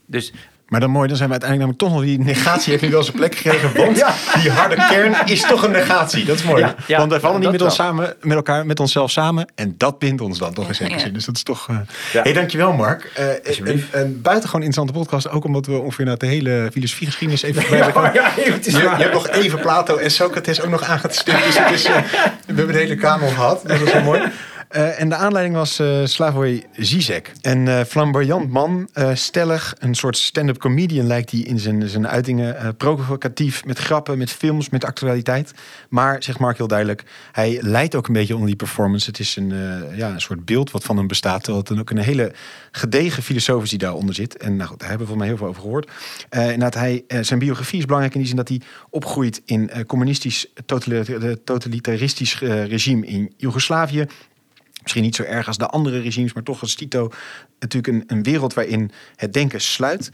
[0.06, 0.34] Dus
[0.70, 3.04] maar dan mooi, dan zijn we uiteindelijk namelijk toch nog die negatie heeft nu wel
[3.04, 3.76] zijn plek gekregen.
[3.76, 4.06] Want
[4.42, 6.26] die harde kern is toch een negatie.
[6.26, 6.74] Dat is mooi.
[6.88, 9.48] want wij vallen niet met, ons samen, met elkaar, met onszelf samen.
[9.56, 11.14] En dat bindt ons dan toch in zekere zin.
[11.14, 11.68] Dus dat is toch.
[11.70, 11.78] Uh...
[12.14, 12.22] Ja.
[12.22, 13.12] Hey, dankjewel, Mark.
[13.20, 15.30] Uh, een, een buitengewoon interessante podcast.
[15.30, 19.30] Ook omdat we ongeveer naar de hele filosofiegeschiedenis even voorbij ja, je, je, hebt nog
[19.30, 21.44] even Plato en Socrates ook nog aangestipt.
[21.46, 23.62] Dus het is, uh, we hebben de hele kamer gehad.
[23.68, 24.22] Dat is wel mooi.
[24.76, 27.32] Uh, en de aanleiding was uh, Slavoj Zizek.
[27.42, 32.76] Een uh, flamboyant man, stellig, een soort stand-up comedian lijkt hij in zijn, zijn uitingen.
[32.78, 35.54] provocatief, met grappen, met films, met actualiteit.
[35.90, 39.10] Maar, zegt Mark heel duidelijk, hij leidt ook een beetje onder die performance.
[39.10, 39.54] Het is een,
[39.96, 41.44] ja, een soort beeld wat van hem bestaat.
[41.44, 42.34] Terwijl het ook een hele
[42.72, 44.38] gedegen filosoof die daaronder zit.
[44.38, 45.92] En nou goed, daar hebben we van mij heel veel over gehoord.
[46.76, 50.48] hij, zijn biografie is belangrijk in die zin dat hij opgroeit in communistisch
[51.44, 54.06] totalitaristisch regime in Joegoslavië.
[54.90, 57.12] Misschien niet zo erg als de andere regimes, maar toch als Tito
[57.60, 60.12] natuurlijk een, een wereld waarin het denken sluit.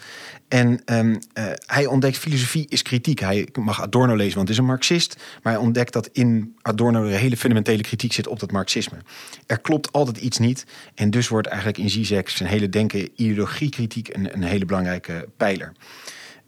[0.48, 3.20] En um, uh, hij ontdekt filosofie is kritiek.
[3.20, 5.16] Hij mag Adorno lezen, want het is een Marxist.
[5.44, 8.98] Maar hij ontdekt dat in Adorno een hele fundamentele kritiek zit op dat Marxisme.
[9.46, 10.66] Er klopt altijd iets niet.
[10.96, 15.72] En dus wordt eigenlijk in Zizek zijn hele denken ideologiekritiek een, een hele belangrijke pijler.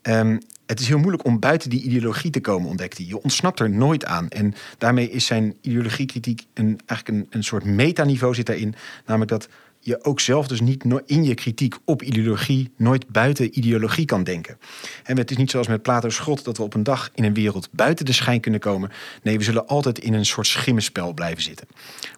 [0.01, 3.05] Um, het is heel moeilijk om buiten die ideologie te komen, ontdekt hij.
[3.07, 4.29] Je ontsnapt er nooit aan.
[4.29, 8.75] En daarmee is zijn ideologiekritiek een, eigenlijk een, een soort metaniveau zit daarin.
[9.05, 14.05] Namelijk dat je ook zelf dus niet in je kritiek op ideologie nooit buiten ideologie
[14.05, 14.57] kan denken.
[15.03, 17.33] En het is niet zoals met Plato's God dat we op een dag in een
[17.33, 18.91] wereld buiten de schijn kunnen komen.
[19.23, 21.67] Nee, we zullen altijd in een soort schimmenspel blijven zitten.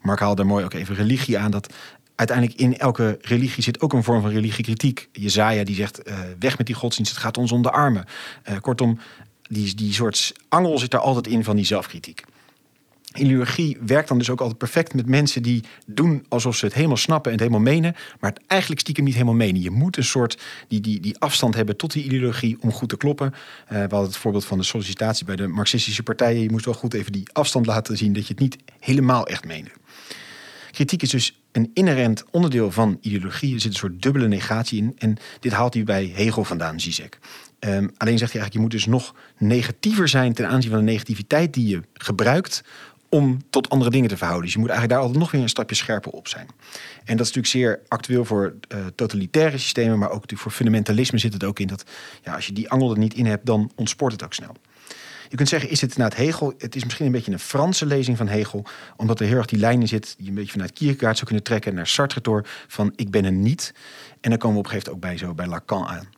[0.01, 1.51] Mark haalde daar mooi ook even religie aan.
[1.51, 1.73] Dat
[2.19, 5.09] uiteindelijk in elke religie zit ook een vorm van religiekritiek.
[5.11, 8.05] Jezaja die zegt, uh, weg met die godsdienst, het gaat ons om de armen.
[8.49, 8.99] Uh, kortom,
[9.49, 12.23] die, die soort angel zit daar altijd in van die zelfkritiek.
[13.13, 16.97] Ideologie werkt dan dus ook altijd perfect met mensen die doen alsof ze het helemaal
[16.97, 19.61] snappen en het helemaal menen, maar het eigenlijk stiekem niet helemaal menen.
[19.61, 22.97] Je moet een soort die, die, die afstand hebben tot die ideologie om goed te
[22.97, 23.33] kloppen.
[23.33, 26.41] Uh, we hadden het voorbeeld van de sollicitatie bij de Marxistische partijen.
[26.41, 29.45] Je moest wel goed even die afstand laten zien dat je het niet helemaal echt
[29.45, 29.71] meende.
[30.71, 33.53] Kritiek is dus een inherent onderdeel van ideologie.
[33.53, 34.95] Er zit een soort dubbele negatie in.
[34.97, 37.19] En dit haalt hij bij Hegel vandaan, Zizek.
[37.59, 40.85] Um, alleen zegt hij eigenlijk, je moet dus nog negatiever zijn ten aanzien van de
[40.85, 42.63] negativiteit die je gebruikt
[43.09, 44.45] om tot andere dingen te verhouden.
[44.45, 46.47] Dus je moet eigenlijk daar altijd nog weer een stapje scherper op zijn.
[47.03, 51.17] En dat is natuurlijk zeer actueel voor uh, totalitaire systemen, maar ook natuurlijk voor fundamentalisme
[51.17, 51.83] zit het ook in dat
[52.23, 54.55] ja, als je die angel er niet in hebt, dan ontspoort het ook snel.
[55.29, 56.53] Je kunt zeggen, is het het Hegel?
[56.57, 58.65] Het is misschien een beetje een Franse lezing van Hegel,
[58.95, 61.25] omdat er heel erg die lijn in zit die je een beetje vanuit Kierkegaard zou
[61.25, 63.73] kunnen trekken naar Sartre door van ik ben een niet.
[64.21, 66.09] En dan komen we op een gegeven moment ook bij zo bij Lacan aan.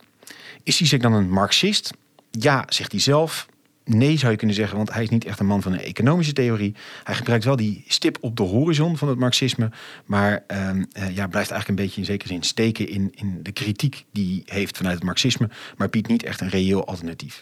[0.64, 1.94] Is Zizek dan een Marxist?
[2.32, 3.48] Ja, zegt hij zelf.
[3.86, 6.34] Nee, zou je kunnen zeggen, want hij is niet echt een man van een economische
[6.34, 6.76] theorie.
[7.04, 9.72] Hij gebruikt wel die stip op de horizon van het Marxisme,
[10.06, 14.06] maar uh, ja, blijft eigenlijk een beetje in zekere zin steken in, in de kritiek
[14.12, 17.42] die hij heeft vanuit het Marxisme, maar biedt niet echt een reëel alternatief.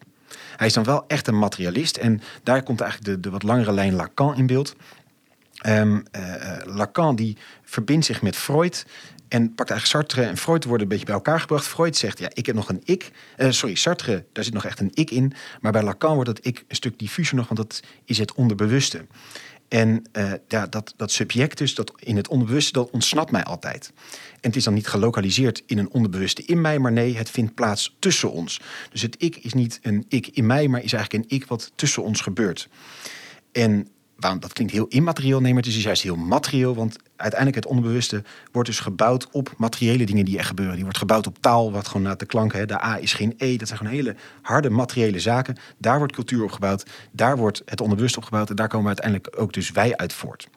[0.55, 3.71] Hij is dan wel echt een materialist en daar komt eigenlijk de, de wat langere
[3.71, 4.75] lijn Lacan in beeld.
[5.67, 8.85] Um, uh, Lacan die verbindt zich met Freud
[9.27, 11.67] en pakt eigenlijk Sartre en Freud worden een beetje bij elkaar gebracht.
[11.67, 13.11] Freud zegt, ja, ik heb nog een ik.
[13.37, 15.33] Uh, sorry, Sartre, daar zit nog echt een ik in.
[15.61, 19.05] Maar bij Lacan wordt dat ik een stuk diffuser nog, want dat is het onderbewuste.
[19.69, 23.91] En uh, ja, dat, dat subject dus, dat in het onderbewuste, dat ontsnapt mij altijd.
[24.31, 27.53] En het is dan niet gelokaliseerd in een onderbewuste in mij, maar nee, het vindt
[27.53, 28.61] plaats tussen ons.
[28.91, 31.71] Dus het ik is niet een ik in mij, maar is eigenlijk een ik wat
[31.75, 32.69] tussen ons gebeurt.
[33.51, 33.87] En
[34.19, 36.75] waarom, dat klinkt heel immaterieel, nee, maar het is juist heel materieel.
[36.75, 40.73] Want uiteindelijk het onderbewuste wordt dus gebouwd op materiële dingen die er gebeuren.
[40.73, 43.33] Die wordt gebouwd op taal, wat gewoon naar de klank, hè, de A is geen
[43.37, 43.55] E.
[43.55, 45.57] Dat zijn gewoon hele harde materiële zaken.
[45.77, 48.49] Daar wordt cultuur op gebouwd, daar wordt het onderbewuste op gebouwd.
[48.49, 50.47] En daar komen uiteindelijk ook dus wij uit voort.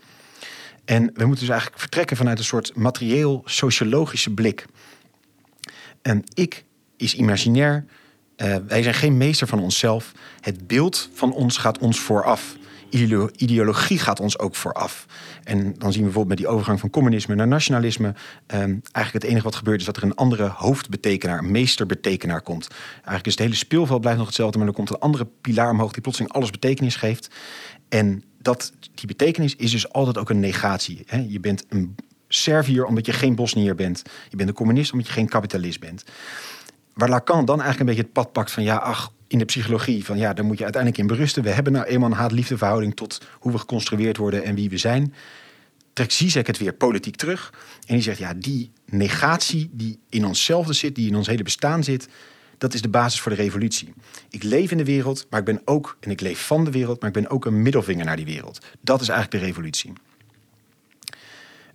[0.85, 4.67] En we moeten dus eigenlijk vertrekken vanuit een soort materieel-sociologische blik.
[6.03, 6.65] En ik
[6.97, 7.85] is imaginair.
[8.37, 10.13] Uh, wij zijn geen meester van onszelf.
[10.41, 12.57] Het beeld van ons gaat ons vooraf
[13.37, 15.07] ideologie gaat ons ook vooraf.
[15.45, 18.07] En dan zien we bijvoorbeeld met die overgang van communisme naar nationalisme.
[18.07, 22.69] Um, eigenlijk het enige wat gebeurt is dat er een andere hoofdbetekenaar, een meesterbetekenaar komt.
[22.95, 25.93] Eigenlijk is het hele speelveld blijft nog hetzelfde, maar er komt een andere pilaar omhoog
[25.93, 27.31] die plotseling alles betekenis geeft.
[27.89, 31.03] En dat, die betekenis is dus altijd ook een negatie.
[31.07, 31.25] Hè?
[31.29, 31.95] Je bent een
[32.29, 34.03] Serviër omdat je geen Bosnier bent.
[34.29, 36.05] Je bent een communist omdat je geen kapitalist bent.
[36.95, 40.05] Waar Lacan dan eigenlijk een beetje het pad pakt van ja, ach, in de psychologie
[40.05, 41.43] van ja, daar moet je uiteindelijk in berusten.
[41.43, 44.77] We hebben nou eenmaal een haat-liefde verhouding tot hoe we geconstrueerd worden en wie we
[44.77, 45.15] zijn.
[45.93, 47.53] Trekt Zizek het weer politiek terug.
[47.87, 51.85] En die zegt ja, die negatie die in onszelf zit, die in ons hele bestaan
[51.85, 52.09] zit,
[52.59, 53.93] dat is de basis voor de revolutie.
[54.31, 57.01] Ik leef in de wereld, maar ik ben ook, en ik leef van de wereld,
[57.01, 58.59] maar ik ben ook een middelvinger naar die wereld.
[58.81, 59.93] Dat is eigenlijk de revolutie.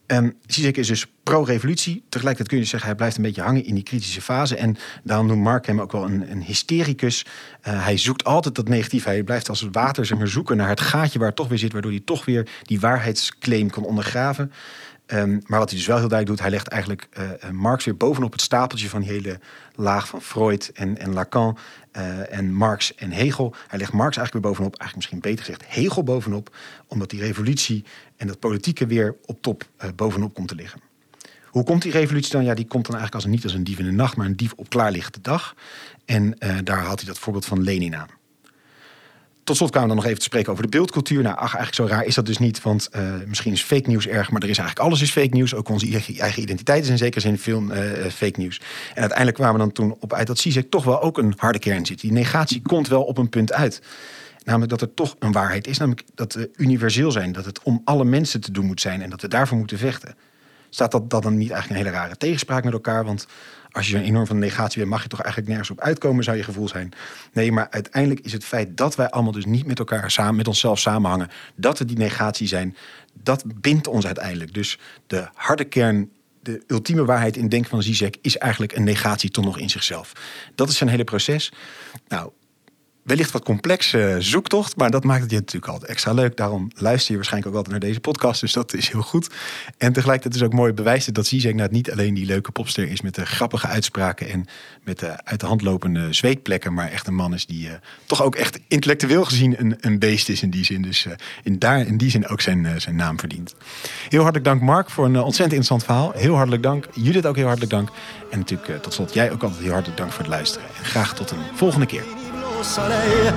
[0.08, 2.04] Um, Zizek is dus pro-revolutie.
[2.10, 4.56] Tegelijkertijd kun je dus zeggen, hij blijft een beetje hangen in die kritische fase.
[4.56, 7.26] En daarom noemt Mark hem ook wel een, een hystericus.
[7.26, 9.04] Uh, hij zoekt altijd dat negatief.
[9.04, 11.72] Hij blijft als het water zeg zoeken naar het gaatje waar het toch weer zit,
[11.72, 14.52] waardoor hij toch weer die waarheidsclaim kan ondergraven.
[15.14, 17.10] Um, maar wat hij dus wel heel duidelijk doet, hij legt eigenlijk
[17.44, 19.40] uh, Marx weer bovenop het stapeltje van die hele
[19.76, 21.58] laag van Freud en, en Lacan
[21.98, 23.56] uh, en Marx en Hegel.
[23.68, 26.56] Hij legt Marx eigenlijk weer bovenop, eigenlijk misschien beter gezegd Hegel bovenop,
[26.88, 27.84] omdat die revolutie
[28.18, 29.64] en dat politieke weer op top
[29.96, 30.82] bovenop komt te liggen.
[31.46, 32.44] Hoe komt die revolutie dan?
[32.44, 34.36] Ja, die komt dan eigenlijk als, niet als een dief in de nacht, maar een
[34.36, 35.56] dief op klaarlichte dag.
[36.06, 38.17] En daar haalt hij dat voorbeeld van Lenin aan
[39.48, 41.22] tot slot kwamen we dan nog even te spreken over de beeldcultuur.
[41.22, 44.08] Nou, ach, eigenlijk zo raar is dat dus niet, want uh, misschien is fake nieuws
[44.08, 45.56] erg, maar er is eigenlijk alles is fake nieuws.
[45.56, 48.58] Ook onze eigen identiteit is in zekere zin veel uh, fake nieuws.
[48.94, 51.60] En uiteindelijk kwamen we dan toen op uit dat Zizek toch wel ook een harde
[51.60, 52.02] kern zit.
[52.02, 53.82] Die negatie komt wel op een punt uit.
[54.44, 57.32] Namelijk dat er toch een waarheid is, namelijk dat we universeel zijn.
[57.32, 60.16] Dat het om alle mensen te doen moet zijn en dat we daarvoor moeten vechten.
[60.70, 63.06] Staat dat, dat dan niet eigenlijk een hele rare tegenspraak met elkaar?
[63.06, 63.28] Want
[63.78, 66.38] als je een enorm van negatie bent, mag je toch eigenlijk nergens op uitkomen, zou
[66.38, 66.92] je gevoel zijn.
[67.34, 70.48] Nee, maar uiteindelijk is het feit dat wij allemaal dus niet met elkaar samen, met
[70.48, 72.76] onszelf samenhangen, dat we die negatie zijn,
[73.14, 74.54] dat bindt ons uiteindelijk.
[74.54, 76.10] Dus de harde kern
[76.42, 80.12] de ultieme waarheid in denken van Zizek is eigenlijk een negatie toch nog in zichzelf.
[80.56, 81.52] Dat is zijn hele proces.
[82.08, 82.32] Nou,
[83.08, 86.38] wellicht wat complexe zoektocht, maar dat maakt het je natuurlijk altijd extra leuk.
[86.38, 89.30] Daarom luister je waarschijnlijk ook altijd naar deze podcast, dus dat is heel goed.
[89.78, 93.02] En tegelijkertijd is ook mooi bewijs dat Zizek nou niet alleen die leuke popster is
[93.02, 94.46] met de grappige uitspraken en
[94.84, 97.74] met de uit de hand lopende zweetplekken, maar echt een man is die uh,
[98.06, 100.82] toch ook echt intellectueel gezien een, een beest is in die zin.
[100.82, 103.56] Dus uh, in, daar, in die zin ook zijn, uh, zijn naam verdient.
[104.10, 106.12] Heel hartelijk dank Mark voor een ontzettend interessant verhaal.
[106.16, 106.88] Heel hartelijk dank.
[106.94, 107.90] Judith ook heel hartelijk dank.
[108.32, 110.68] En natuurlijk tot slot jij ook altijd heel hartelijk dank voor het luisteren.
[110.78, 112.27] En graag tot een volgende keer.
[112.60, 113.32] Au soleil.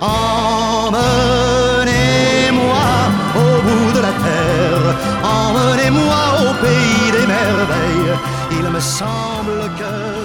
[0.00, 0.98] Emmenez-moi
[3.66, 4.86] bout de la terre.
[5.22, 8.14] Emmenez-moi au pays des merveilles.
[8.52, 10.17] Il me semble que